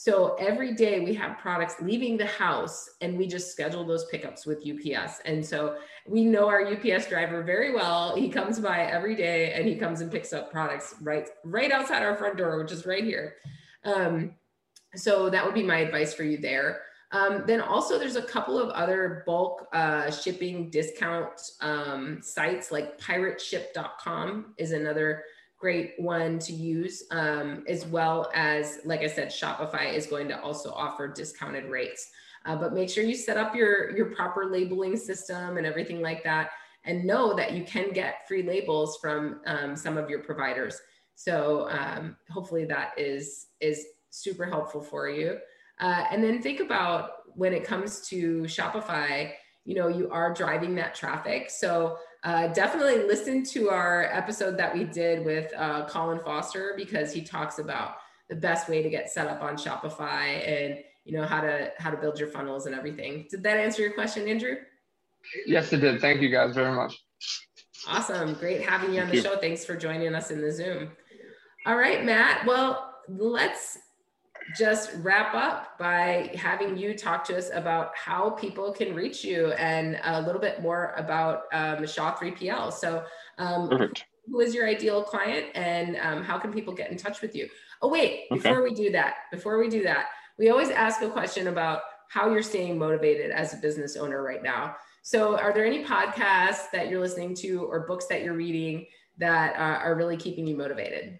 So 0.00 0.36
every 0.38 0.74
day 0.74 1.00
we 1.00 1.12
have 1.14 1.38
products 1.38 1.74
leaving 1.82 2.16
the 2.16 2.24
house 2.24 2.88
and 3.00 3.18
we 3.18 3.26
just 3.26 3.50
schedule 3.50 3.84
those 3.84 4.04
pickups 4.04 4.46
with 4.46 4.58
UPS. 4.58 5.18
And 5.24 5.44
so 5.44 5.78
we 6.06 6.24
know 6.24 6.46
our 6.46 6.64
UPS 6.64 7.08
driver 7.08 7.42
very 7.42 7.74
well. 7.74 8.14
He 8.14 8.28
comes 8.28 8.60
by 8.60 8.82
every 8.82 9.16
day 9.16 9.54
and 9.54 9.66
he 9.66 9.74
comes 9.74 10.00
and 10.00 10.08
picks 10.08 10.32
up 10.32 10.52
products 10.52 10.94
right 11.02 11.28
right 11.42 11.72
outside 11.72 12.04
our 12.04 12.14
front 12.14 12.36
door, 12.36 12.62
which 12.62 12.70
is 12.70 12.86
right 12.86 13.02
here. 13.02 13.34
Um, 13.82 14.36
so 14.94 15.30
that 15.30 15.44
would 15.44 15.52
be 15.54 15.64
my 15.64 15.78
advice 15.78 16.14
for 16.14 16.22
you 16.22 16.38
there. 16.38 16.82
Um, 17.10 17.42
then 17.48 17.60
also 17.60 17.98
there's 17.98 18.14
a 18.14 18.22
couple 18.22 18.56
of 18.56 18.70
other 18.70 19.24
bulk 19.26 19.66
uh, 19.72 20.12
shipping 20.12 20.70
discount 20.70 21.40
um, 21.60 22.20
sites 22.22 22.70
like 22.70 23.00
pirateship.com 23.00 24.54
is 24.58 24.70
another 24.70 25.24
great 25.58 25.94
one 25.98 26.38
to 26.38 26.52
use, 26.52 27.04
um, 27.10 27.64
as 27.68 27.84
well 27.86 28.30
as, 28.34 28.78
like 28.84 29.00
I 29.00 29.08
said, 29.08 29.28
Shopify 29.28 29.92
is 29.92 30.06
going 30.06 30.28
to 30.28 30.40
also 30.40 30.70
offer 30.70 31.08
discounted 31.08 31.64
rates. 31.64 32.08
Uh, 32.46 32.56
but 32.56 32.72
make 32.72 32.88
sure 32.88 33.02
you 33.02 33.16
set 33.16 33.36
up 33.36 33.54
your, 33.54 33.96
your 33.96 34.06
proper 34.14 34.46
labeling 34.46 34.96
system 34.96 35.56
and 35.58 35.66
everything 35.66 36.00
like 36.00 36.22
that, 36.22 36.50
and 36.84 37.04
know 37.04 37.34
that 37.34 37.52
you 37.52 37.64
can 37.64 37.92
get 37.92 38.26
free 38.28 38.42
labels 38.42 38.98
from 39.00 39.40
um, 39.46 39.74
some 39.76 39.98
of 39.98 40.08
your 40.08 40.20
providers. 40.20 40.80
So 41.16 41.68
um, 41.70 42.16
hopefully 42.30 42.64
that 42.66 42.92
is 42.96 43.48
is 43.60 43.84
super 44.10 44.46
helpful 44.46 44.80
for 44.80 45.08
you. 45.08 45.38
Uh, 45.80 46.04
and 46.10 46.22
then 46.22 46.40
think 46.40 46.60
about 46.60 47.10
when 47.34 47.52
it 47.52 47.64
comes 47.64 48.08
to 48.08 48.42
Shopify, 48.42 49.32
you 49.64 49.74
know, 49.74 49.88
you 49.88 50.08
are 50.10 50.32
driving 50.32 50.74
that 50.76 50.94
traffic. 50.94 51.50
So 51.50 51.98
uh, 52.28 52.46
definitely 52.48 53.04
listen 53.04 53.42
to 53.42 53.70
our 53.70 54.04
episode 54.12 54.58
that 54.58 54.74
we 54.74 54.84
did 54.84 55.24
with 55.24 55.50
uh, 55.56 55.86
Colin 55.86 56.20
Foster 56.20 56.74
because 56.76 57.10
he 57.10 57.22
talks 57.22 57.58
about 57.58 57.96
the 58.28 58.36
best 58.36 58.68
way 58.68 58.82
to 58.82 58.90
get 58.90 59.10
set 59.10 59.26
up 59.26 59.40
on 59.40 59.56
Shopify 59.56 60.46
and 60.46 60.78
you 61.06 61.16
know 61.16 61.24
how 61.24 61.40
to 61.40 61.72
how 61.78 61.90
to 61.90 61.96
build 61.96 62.18
your 62.18 62.28
funnels 62.28 62.66
and 62.66 62.74
everything. 62.74 63.26
Did 63.30 63.42
that 63.44 63.56
answer 63.56 63.80
your 63.80 63.94
question, 63.94 64.28
Andrew? 64.28 64.56
Yes, 65.46 65.72
it 65.72 65.78
did. 65.78 66.02
Thank 66.02 66.20
you 66.20 66.28
guys 66.28 66.54
very 66.54 66.76
much. 66.76 67.02
Awesome. 67.88 68.34
Great 68.34 68.60
having 68.60 68.92
you 68.92 69.00
on 69.00 69.08
the 69.08 69.22
show. 69.22 69.38
Thanks 69.38 69.64
for 69.64 69.74
joining 69.74 70.14
us 70.14 70.30
in 70.30 70.42
the 70.42 70.52
Zoom. 70.52 70.90
All 71.64 71.76
right, 71.78 72.04
Matt. 72.04 72.44
Well, 72.44 72.94
let's 73.08 73.78
just 74.56 74.90
wrap 74.96 75.34
up 75.34 75.78
by 75.78 76.30
having 76.34 76.76
you 76.76 76.96
talk 76.96 77.24
to 77.24 77.36
us 77.36 77.50
about 77.52 77.90
how 77.96 78.30
people 78.30 78.72
can 78.72 78.94
reach 78.94 79.24
you 79.24 79.52
and 79.52 80.00
a 80.04 80.22
little 80.22 80.40
bit 80.40 80.62
more 80.62 80.94
about 80.96 81.42
um, 81.52 81.86
Shaw 81.86 82.14
3PL. 82.16 82.72
So, 82.72 83.04
um, 83.38 83.92
who 84.30 84.40
is 84.40 84.54
your 84.54 84.66
ideal 84.66 85.02
client 85.02 85.46
and 85.54 85.96
um, 85.96 86.22
how 86.22 86.38
can 86.38 86.52
people 86.52 86.74
get 86.74 86.90
in 86.90 86.96
touch 86.96 87.22
with 87.22 87.34
you? 87.34 87.48
Oh, 87.80 87.88
wait, 87.88 88.28
before 88.30 88.60
okay. 88.62 88.70
we 88.70 88.74
do 88.74 88.90
that, 88.92 89.14
before 89.30 89.58
we 89.58 89.68
do 89.68 89.82
that, 89.84 90.06
we 90.38 90.50
always 90.50 90.70
ask 90.70 91.02
a 91.02 91.08
question 91.08 91.48
about 91.48 91.80
how 92.10 92.30
you're 92.30 92.42
staying 92.42 92.78
motivated 92.78 93.30
as 93.30 93.54
a 93.54 93.58
business 93.58 93.96
owner 93.96 94.22
right 94.22 94.42
now. 94.42 94.76
So, 95.02 95.38
are 95.38 95.52
there 95.52 95.64
any 95.64 95.84
podcasts 95.84 96.70
that 96.72 96.88
you're 96.88 97.00
listening 97.00 97.34
to 97.36 97.64
or 97.64 97.86
books 97.86 98.06
that 98.06 98.22
you're 98.22 98.34
reading 98.34 98.86
that 99.18 99.54
uh, 99.56 99.82
are 99.82 99.94
really 99.94 100.16
keeping 100.16 100.46
you 100.46 100.56
motivated? 100.56 101.18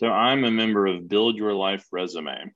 So 0.00 0.10
I'm 0.10 0.44
a 0.44 0.50
member 0.50 0.86
of 0.86 1.10
Build 1.10 1.36
Your 1.36 1.52
Life 1.52 1.84
Resume, 1.92 2.54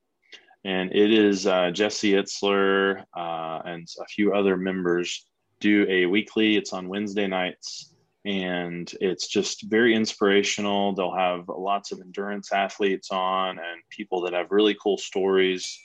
and 0.65 0.95
it 0.95 1.13
is 1.13 1.47
uh, 1.47 1.73
Jesse 1.73 2.13
Itzler 2.13 3.05
uh, 3.15 3.61
and 3.67 3.87
a 4.01 4.07
few 4.07 4.33
other 4.33 4.57
members 4.57 5.27
do 5.61 5.85
a 5.91 6.07
weekly. 6.07 6.57
It's 6.57 6.73
on 6.73 6.89
Wednesday 6.89 7.27
nights, 7.27 7.93
and 8.25 8.91
it's 8.99 9.29
just 9.29 9.65
very 9.69 9.95
inspirational. 9.95 10.95
They'll 10.95 11.15
have 11.15 11.45
lots 11.51 11.93
of 11.93 12.01
endurance 12.01 12.51
athletes 12.51 13.11
on 13.11 13.59
and 13.59 13.83
people 13.91 14.23
that 14.23 14.33
have 14.33 14.51
really 14.51 14.75
cool 14.83 14.97
stories. 14.97 15.79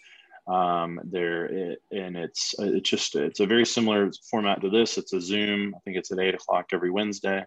Um, 0.48 1.02
there 1.04 1.46
it, 1.48 1.80
and 1.92 2.16
it's 2.16 2.56
it's 2.58 2.90
just 2.90 3.18
it's 3.18 3.42
a 3.42 3.46
very 3.46 3.66
similar 3.66 4.14
format 4.32 4.62
to 4.62 4.70
this. 4.70 4.98
It's 4.98 5.12
a 5.12 5.20
Zoom. 5.20 5.76
I 5.76 5.80
think 5.80 5.98
it's 5.98 6.14
at 6.14 6.20
eight 6.20 6.36
o'clock 6.36 6.68
every 6.72 6.90
Wednesday, 6.90 7.44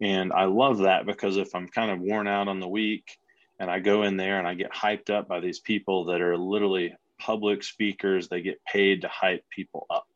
and 0.00 0.32
I 0.32 0.44
love 0.44 0.78
that 0.78 1.04
because 1.04 1.36
if 1.36 1.52
I'm 1.52 1.66
kind 1.66 1.90
of 1.90 1.98
worn 1.98 2.28
out 2.28 2.46
on 2.46 2.60
the 2.60 2.68
week 2.68 3.16
and 3.60 3.70
I 3.70 3.78
go 3.78 4.02
in 4.02 4.16
there 4.16 4.38
and 4.38 4.48
I 4.48 4.54
get 4.54 4.72
hyped 4.72 5.10
up 5.10 5.28
by 5.28 5.38
these 5.38 5.60
people 5.60 6.06
that 6.06 6.22
are 6.22 6.36
literally 6.36 6.96
public 7.18 7.62
speakers. 7.62 8.26
They 8.26 8.40
get 8.40 8.64
paid 8.64 9.02
to 9.02 9.08
hype 9.08 9.44
people 9.50 9.86
up. 9.90 10.06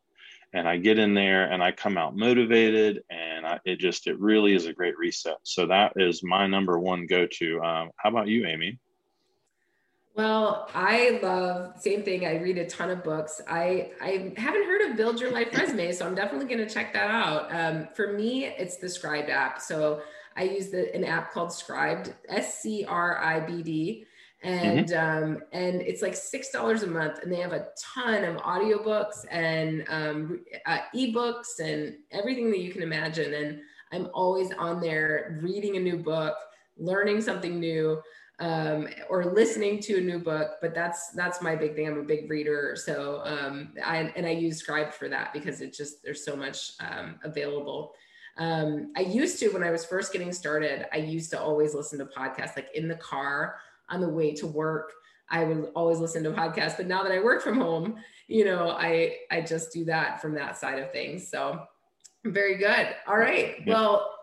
And 0.55 0.67
I 0.67 0.79
get 0.79 0.99
in 0.99 1.15
there 1.15 1.51
and 1.53 1.63
I 1.63 1.73
come 1.73 1.99
out 1.99 2.17
motivated, 2.17 3.03
and 3.11 3.45
I, 3.45 3.59
it 3.65 3.81
just 3.81 4.07
it 4.07 4.19
really 4.21 4.55
is 4.55 4.67
a 4.67 4.73
great 4.73 4.97
reset. 4.97 5.37
So 5.43 5.67
that 5.67 5.93
is 5.97 6.23
my 6.23 6.47
number 6.47 6.79
one 6.79 7.07
go 7.07 7.27
to. 7.27 7.61
Um, 7.61 7.91
how 7.97 8.09
about 8.09 8.29
you, 8.29 8.47
Amy? 8.47 8.79
Well, 10.15 10.71
I 10.73 11.19
love 11.21 11.75
same 11.81 12.05
thing. 12.05 12.25
I 12.25 12.37
read 12.37 12.57
a 12.57 12.67
ton 12.67 12.89
of 12.89 13.03
books. 13.03 13.41
I 13.49 13.91
I 14.01 14.33
haven't 14.37 14.65
heard 14.65 14.83
of 14.83 14.97
Build 14.97 15.21
Your 15.21 15.33
Life 15.33 15.49
Resume, 15.53 15.91
so 15.91 16.07
I'm 16.07 16.15
definitely 16.15 16.47
going 16.47 16.67
to 16.67 16.73
check 16.73 16.93
that 16.93 17.11
out. 17.11 17.53
Um, 17.53 17.89
for 17.93 18.13
me, 18.13 18.45
it's 18.47 18.77
the 18.77 18.87
Scribd 18.87 19.31
app. 19.31 19.61
So 19.61 20.03
I 20.37 20.45
use 20.45 20.71
the, 20.71 20.95
an 20.95 21.05
app 21.05 21.33
called 21.33 21.51
Scribd, 21.51 22.15
S 22.29 22.61
C 22.61 22.85
R 22.85 23.19
I 23.23 23.41
B 23.41 23.63
D. 23.63 24.07
and 24.45 24.89
mm-hmm. 24.89 25.25
um, 25.25 25.43
and 25.53 25.81
it's 25.81 26.03
like 26.03 26.15
six 26.15 26.51
dollars 26.51 26.83
a 26.83 26.87
month, 26.87 27.21
and 27.23 27.33
they 27.33 27.41
have 27.41 27.53
a 27.53 27.69
ton 27.95 28.25
of 28.25 28.37
audiobooks 28.37 29.25
and 29.31 29.85
um, 29.89 30.45
uh, 30.67 30.81
ebooks 30.95 31.61
and 31.61 31.97
everything 32.13 32.51
that 32.51 32.61
you 32.61 32.71
can 32.71 32.83
imagine. 32.83 33.33
And 33.33 33.61
I'm 33.91 34.11
always 34.13 34.53
on 34.53 34.81
there 34.81 35.39
reading 35.43 35.77
a 35.77 35.81
new 35.81 35.97
book, 35.97 36.37
learning 36.77 37.23
something 37.23 37.59
new, 37.59 38.03
um, 38.39 38.89
or 39.09 39.25
listening 39.25 39.81
to 39.81 39.97
a 39.97 40.01
new 40.01 40.19
book. 40.19 40.57
But 40.61 40.75
that's 40.75 41.13
that's 41.13 41.41
my 41.41 41.57
big 41.57 41.75
thing. 41.75 41.89
I'm 41.89 41.99
a 41.99 42.03
big 42.03 42.31
reader, 42.31 42.77
so 42.77 43.23
um, 43.25 43.73
I 43.83 44.13
and 44.15 44.27
I 44.27 44.33
use 44.33 44.63
Scribd 44.63 44.93
for 44.93 45.09
that 45.09 45.33
because 45.33 45.63
it 45.63 45.73
just 45.73 46.03
there's 46.05 46.23
so 46.23 46.37
much 46.37 46.73
um, 46.81 47.19
available. 47.25 47.95
Um, 48.37 48.93
I 48.97 49.01
used 49.01 49.39
to 49.41 49.49
when 49.51 49.63
I 49.63 49.71
was 49.71 49.85
first 49.85 50.13
getting 50.13 50.33
started. 50.33 50.87
I 50.93 50.97
used 50.97 51.31
to 51.31 51.41
always 51.41 51.75
listen 51.75 51.99
to 52.01 52.07
podcasts 52.07 52.57
like 52.57 52.69
in 52.75 52.89
the 52.89 52.97
car 52.97 53.57
on 53.89 54.01
the 54.01 54.09
way 54.09 54.35
to 54.35 54.47
work. 54.47 54.93
I 55.31 55.45
would 55.45 55.71
always 55.75 55.99
listen 55.99 56.23
to 56.25 56.31
podcasts, 56.31 56.77
but 56.77 56.87
now 56.87 57.03
that 57.03 57.13
I 57.13 57.21
work 57.21 57.43
from 57.43 57.59
home, 57.59 57.97
you 58.29 58.45
know, 58.45 58.71
I 58.71 59.17
I 59.31 59.41
just 59.41 59.73
do 59.73 59.85
that 59.87 60.21
from 60.21 60.35
that 60.35 60.57
side 60.57 60.79
of 60.79 60.93
things. 60.93 61.29
So 61.29 61.61
very 62.25 62.57
good. 62.57 62.95
All 63.07 63.19
right. 63.19 63.57
Yeah. 63.59 63.73
Well, 63.73 64.15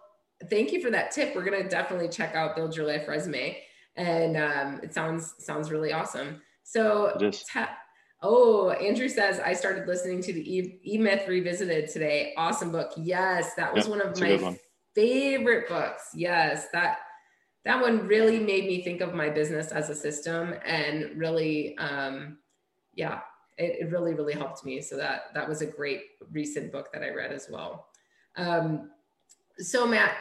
thank 0.49 0.71
you 0.71 0.81
for 0.81 0.89
that 0.91 1.11
tip. 1.11 1.35
We're 1.35 1.43
gonna 1.43 1.67
definitely 1.67 2.09
check 2.09 2.35
out 2.35 2.55
Build 2.55 2.75
Your 2.75 2.85
Life 2.85 3.07
resume, 3.07 3.57
and 3.95 4.37
um, 4.37 4.79
it 4.83 4.93
sounds 4.93 5.35
sounds 5.39 5.71
really 5.71 5.93
awesome. 5.93 6.41
So, 6.63 7.17
ta- 7.47 7.77
oh, 8.21 8.71
Andrew 8.71 9.09
says 9.09 9.39
I 9.39 9.53
started 9.53 9.87
listening 9.87 10.21
to 10.23 10.33
the 10.33 10.57
E, 10.57 10.79
e 10.85 10.97
Myth 10.97 11.27
Revisited 11.27 11.89
today. 11.89 12.33
Awesome 12.37 12.71
book. 12.71 12.91
Yes, 12.97 13.55
that 13.55 13.73
was 13.73 13.85
yep, 13.85 13.97
one 13.97 14.01
of 14.01 14.19
my 14.19 14.35
one. 14.35 14.59
favorite 14.93 15.67
books. 15.67 16.09
Yes, 16.13 16.67
that 16.73 16.97
that 17.63 17.79
one 17.79 18.07
really 18.07 18.39
made 18.39 18.65
me 18.65 18.83
think 18.83 19.01
of 19.01 19.13
my 19.13 19.29
business 19.29 19.71
as 19.71 19.89
a 19.89 19.95
system 19.95 20.55
and 20.65 21.11
really 21.15 21.77
um, 21.77 22.37
yeah 22.95 23.19
it, 23.57 23.81
it, 23.81 23.91
really 23.91 24.13
really 24.13 24.33
helped 24.33 24.65
me 24.65 24.81
so 24.81 24.97
that 24.97 25.25
that 25.33 25.47
was 25.47 25.61
a 25.61 25.65
great 25.65 26.01
recent 26.31 26.71
book 26.71 26.91
that 26.93 27.03
i 27.03 27.09
read 27.09 27.31
as 27.31 27.47
well 27.51 27.87
um, 28.37 28.89
so 29.57 29.85
matt 29.85 30.15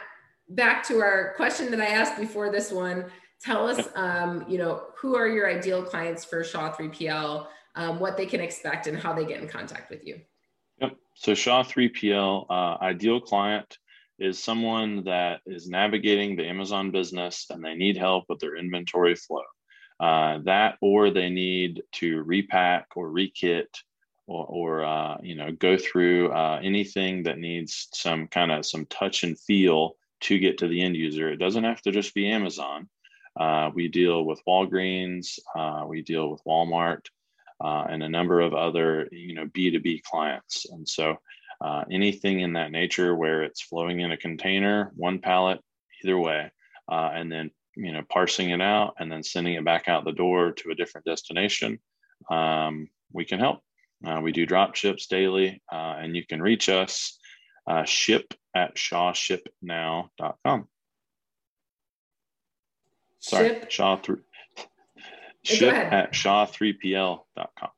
back 0.49 0.85
to 0.85 0.99
our 0.99 1.33
question 1.35 1.71
that 1.71 1.81
i 1.81 1.87
asked 1.87 2.19
before 2.19 2.51
this 2.51 2.71
one 2.71 3.05
tell 3.41 3.67
us 3.67 3.87
um, 3.95 4.45
you 4.47 4.57
know 4.57 4.83
who 4.97 5.15
are 5.15 5.27
your 5.27 5.49
ideal 5.49 5.83
clients 5.83 6.23
for 6.23 6.43
shaw 6.43 6.71
3pl 6.71 7.47
um, 7.75 7.99
what 7.99 8.17
they 8.17 8.25
can 8.25 8.41
expect 8.41 8.87
and 8.87 8.97
how 8.97 9.13
they 9.13 9.25
get 9.25 9.41
in 9.41 9.47
contact 9.47 9.89
with 9.89 10.05
you 10.05 10.19
yep 10.79 10.95
so 11.15 11.33
shaw 11.33 11.63
3pl 11.63 12.45
uh, 12.49 12.77
ideal 12.83 13.19
client 13.19 13.77
is 14.21 14.41
someone 14.41 15.03
that 15.03 15.41
is 15.47 15.67
navigating 15.67 16.35
the 16.35 16.45
Amazon 16.45 16.91
business 16.91 17.47
and 17.49 17.65
they 17.65 17.73
need 17.73 17.97
help 17.97 18.25
with 18.29 18.39
their 18.39 18.55
inventory 18.55 19.15
flow. 19.15 19.41
Uh, 19.99 20.37
that 20.43 20.77
or 20.79 21.09
they 21.09 21.29
need 21.29 21.81
to 21.91 22.21
repack 22.23 22.85
or 22.95 23.09
rekit 23.09 23.67
or, 24.27 24.45
or 24.45 24.85
uh, 24.85 25.17
you 25.21 25.35
know 25.35 25.51
go 25.51 25.75
through 25.75 26.31
uh, 26.31 26.59
anything 26.63 27.23
that 27.23 27.39
needs 27.39 27.87
some 27.93 28.27
kind 28.27 28.51
of 28.51 28.65
some 28.65 28.85
touch 28.85 29.23
and 29.23 29.39
feel 29.39 29.95
to 30.21 30.37
get 30.37 30.59
to 30.59 30.67
the 30.67 30.81
end 30.81 30.95
user. 30.95 31.31
It 31.31 31.37
doesn't 31.37 31.63
have 31.63 31.81
to 31.81 31.91
just 31.91 32.13
be 32.13 32.29
Amazon. 32.29 32.89
Uh, 33.39 33.71
we 33.73 33.87
deal 33.87 34.23
with 34.23 34.41
Walgreens, 34.47 35.39
uh, 35.55 35.85
we 35.87 36.01
deal 36.01 36.29
with 36.29 36.43
Walmart, 36.45 37.05
uh, 37.63 37.85
and 37.89 38.03
a 38.03 38.09
number 38.09 38.39
of 38.41 38.53
other 38.53 39.07
you 39.11 39.35
know 39.35 39.45
B2B 39.45 40.03
clients. 40.03 40.65
And 40.69 40.87
so 40.87 41.17
uh, 41.61 41.83
anything 41.91 42.39
in 42.39 42.53
that 42.53 42.71
nature 42.71 43.15
where 43.15 43.43
it's 43.43 43.61
flowing 43.61 43.99
in 43.99 44.11
a 44.11 44.17
container, 44.17 44.91
one 44.95 45.19
pallet, 45.19 45.59
either 46.03 46.17
way, 46.17 46.51
uh, 46.91 47.11
and 47.13 47.31
then 47.31 47.51
you 47.75 47.91
know 47.91 48.01
parsing 48.09 48.49
it 48.49 48.61
out 48.61 48.95
and 48.99 49.11
then 49.11 49.23
sending 49.23 49.53
it 49.53 49.65
back 49.65 49.87
out 49.87 50.05
the 50.05 50.11
door 50.11 50.51
to 50.51 50.71
a 50.71 50.75
different 50.75 51.05
destination, 51.05 51.79
um, 52.29 52.89
we 53.13 53.25
can 53.25 53.39
help. 53.39 53.61
Uh, 54.05 54.19
we 54.21 54.31
do 54.31 54.45
drop 54.47 54.75
ships 54.75 55.05
daily, 55.05 55.61
uh, 55.71 55.95
and 55.99 56.15
you 56.15 56.25
can 56.25 56.41
reach 56.41 56.69
us 56.69 57.19
uh, 57.67 57.83
ship 57.83 58.33
at 58.55 58.75
shawshipnow.com. 58.75 60.67
Sorry, 63.19 63.49
ship. 63.49 63.69
Shaw 63.69 63.97
three. 63.97 64.17
Ship 65.43 65.73
at 65.73 66.11
shaw3pl.com. 66.13 67.69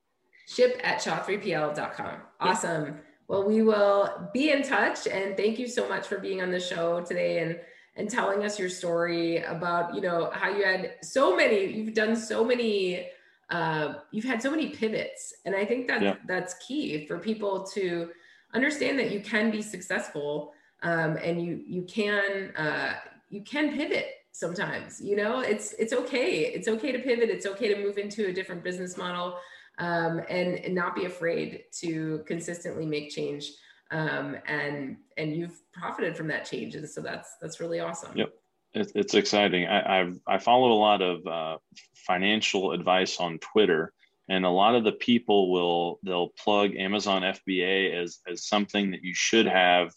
Ship 0.47 0.79
at 0.83 0.99
shaw3pl.com. 0.99 2.17
Awesome. 2.39 2.85
Yep. 2.85 3.05
Well, 3.27 3.43
we 3.47 3.61
will 3.61 4.29
be 4.33 4.51
in 4.51 4.63
touch 4.63 5.07
and 5.07 5.37
thank 5.37 5.57
you 5.57 5.67
so 5.67 5.87
much 5.87 6.07
for 6.07 6.19
being 6.19 6.41
on 6.41 6.51
the 6.51 6.59
show 6.59 7.01
today 7.01 7.39
and 7.39 7.59
and 7.95 8.09
telling 8.09 8.43
us 8.43 8.57
your 8.57 8.69
story 8.69 9.37
about, 9.43 9.93
you 9.93 10.01
know, 10.01 10.31
how 10.33 10.49
you 10.49 10.63
had 10.63 10.95
so 11.03 11.35
many, 11.35 11.67
you've 11.71 11.93
done 11.93 12.15
so 12.15 12.43
many 12.43 13.07
uh, 13.49 13.95
you've 14.11 14.25
had 14.25 14.41
so 14.41 14.49
many 14.49 14.69
pivots 14.69 15.33
and 15.45 15.55
i 15.55 15.65
think 15.65 15.87
that 15.87 16.01
yeah. 16.01 16.15
that's 16.27 16.55
key 16.65 17.05
for 17.05 17.19
people 17.19 17.63
to 17.63 18.09
understand 18.53 18.97
that 18.97 19.11
you 19.11 19.19
can 19.19 19.51
be 19.51 19.61
successful 19.61 20.53
um, 20.81 21.17
and 21.17 21.41
you 21.41 21.61
you 21.65 21.83
can 21.83 22.51
uh, 22.55 22.95
you 23.29 23.41
can 23.43 23.73
pivot 23.73 24.07
sometimes 24.33 24.99
you 24.99 25.15
know 25.15 25.39
it's 25.39 25.73
it's 25.73 25.93
okay 25.93 26.45
it's 26.45 26.67
okay 26.67 26.91
to 26.91 26.99
pivot 26.99 27.29
it's 27.29 27.45
okay 27.45 27.73
to 27.73 27.81
move 27.81 27.97
into 27.97 28.27
a 28.27 28.33
different 28.33 28.63
business 28.63 28.97
model 28.97 29.37
um, 29.77 30.21
and, 30.29 30.59
and 30.59 30.75
not 30.75 30.95
be 30.95 31.05
afraid 31.05 31.63
to 31.79 32.23
consistently 32.27 32.85
make 32.85 33.09
change. 33.09 33.51
Um, 33.91 34.37
and 34.47 34.97
and 35.17 35.35
you've 35.35 35.61
profited 35.71 36.17
from 36.17 36.27
that 36.29 36.45
change, 36.45 36.75
and 36.75 36.89
so 36.89 37.01
that's 37.01 37.35
that's 37.39 37.59
really 37.59 37.79
awesome. 37.79 38.17
Yep, 38.17 38.33
it's, 38.73 39.13
exciting. 39.13 39.67
I 39.67 39.99
I've, 39.99 40.19
i 40.25 40.39
follow 40.39 40.71
a 40.71 40.79
lot 40.79 41.03
of 41.03 41.27
uh, 41.27 41.57
financial 41.93 42.71
advice 42.71 43.19
on 43.19 43.37
Twitter, 43.37 43.93
and 44.29 44.45
a 44.45 44.49
lot 44.49 44.73
of 44.73 44.83
the 44.83 44.93
people 44.93 45.51
will 45.51 45.99
they'll 46.01 46.29
plug 46.29 46.75
Amazon 46.75 47.21
FBA 47.21 47.93
as 47.93 48.19
as 48.27 48.47
something 48.47 48.89
that 48.91 49.03
you 49.03 49.13
should 49.13 49.45
have 49.45 49.93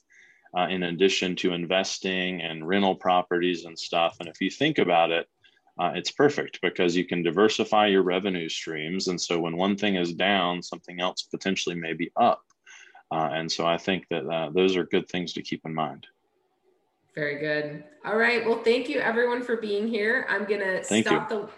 uh, 0.57 0.67
in 0.69 0.85
addition 0.85 1.37
to 1.37 1.53
investing 1.53 2.41
and 2.41 2.67
rental 2.67 2.95
properties 2.95 3.65
and 3.65 3.79
stuff. 3.79 4.17
And 4.21 4.29
if 4.29 4.41
you 4.41 4.51
think 4.51 4.79
about 4.79 5.11
it, 5.11 5.29
uh, 5.79 5.93
it's 5.95 6.11
perfect 6.11 6.61
because 6.63 6.97
you 6.97 7.05
can 7.05 7.23
diversify 7.23 7.89
your 7.89 8.03
revenue 8.03 8.49
streams. 8.49 9.09
And 9.09 9.21
so 9.21 9.39
when 9.39 9.57
one 9.57 9.77
thing 9.77 9.97
is 9.97 10.15
down, 10.15 10.63
something 10.63 11.01
else 11.01 11.23
potentially 11.23 11.75
may 11.75 11.93
be 11.93 12.11
up. 12.17 12.43
Uh, 13.11 13.29
and 13.33 13.53
so 13.53 13.67
I 13.67 13.77
think 13.77 14.07
that 14.11 14.27
uh, 14.27 14.51
those 14.51 14.77
are 14.77 14.85
good 14.85 15.09
things 15.09 15.35
to 15.35 15.43
keep 15.43 15.61
in 15.67 15.75
mind. 15.75 16.07
Very 17.15 17.39
good. 17.39 17.85
All 18.05 18.17
right. 18.17 18.45
Well, 18.45 18.63
thank 18.63 18.89
you 18.89 19.01
everyone 19.01 19.43
for 19.43 19.57
being 19.57 19.87
here. 19.87 20.27
I'm 20.29 20.45
gonna 20.45 20.83
thank 20.83 21.07
stop 21.07 21.31
you. 21.31 21.37
the. 21.37 21.49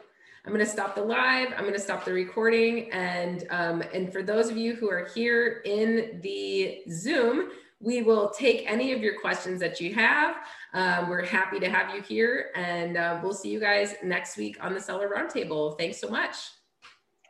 I'm 0.45 0.55
going 0.55 0.65
to 0.65 0.73
stop 0.73 0.95
the 0.95 1.03
live. 1.03 1.49
I'm 1.53 1.65
going 1.65 1.75
to 1.75 1.81
stop 1.81 2.07
the 2.07 2.13
recording. 2.13 2.91
And 2.91 3.45
um, 3.51 3.83
and 3.93 4.11
for 4.11 4.23
those 4.23 4.49
of 4.49 4.57
you 4.57 4.75
who 4.77 4.89
are 4.89 5.05
here 5.15 5.61
in 5.67 6.21
the 6.23 6.85
Zoom, 6.91 7.51
we 7.81 8.03
will 8.03 8.31
take 8.31 8.65
any 8.71 8.93
of 8.93 9.01
your 9.01 9.21
questions 9.21 9.61
that 9.61 9.81
you 9.81 9.95
have. 9.95 10.37
Um, 10.75 11.09
we're 11.09 11.25
happy 11.25 11.61
to 11.61 11.71
have 11.71 11.95
you 11.95 12.03
here, 12.03 12.51
and 12.55 12.97
uh, 12.97 13.21
we'll 13.23 13.35
see 13.35 13.51
you 13.51 13.61
guys 13.61 13.95
next 14.03 14.37
week 14.37 14.57
on 14.61 14.75
the 14.75 14.81
Seller 14.81 15.09
Roundtable. 15.09 15.79
Thanks 15.79 16.01
so 16.01 16.09
much. 16.09 16.37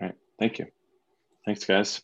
All 0.00 0.08
right. 0.08 0.16
Thank 0.38 0.58
you. 0.58 0.66
Thanks, 1.44 1.64
guys. 1.64 2.02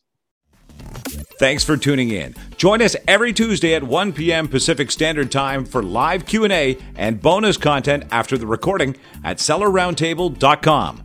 Thanks 1.38 1.64
for 1.64 1.76
tuning 1.76 2.10
in. 2.10 2.34
Join 2.56 2.80
us 2.80 2.94
every 3.08 3.32
Tuesday 3.32 3.74
at 3.74 3.82
1 3.82 4.12
p.m. 4.12 4.48
Pacific 4.48 4.90
Standard 4.90 5.32
Time 5.32 5.64
for 5.64 5.82
live 5.82 6.26
Q&A 6.26 6.78
and 6.96 7.20
bonus 7.20 7.56
content 7.56 8.04
after 8.10 8.38
the 8.38 8.46
recording 8.46 8.96
at 9.24 9.38
sellerroundtable.com. 9.38 11.04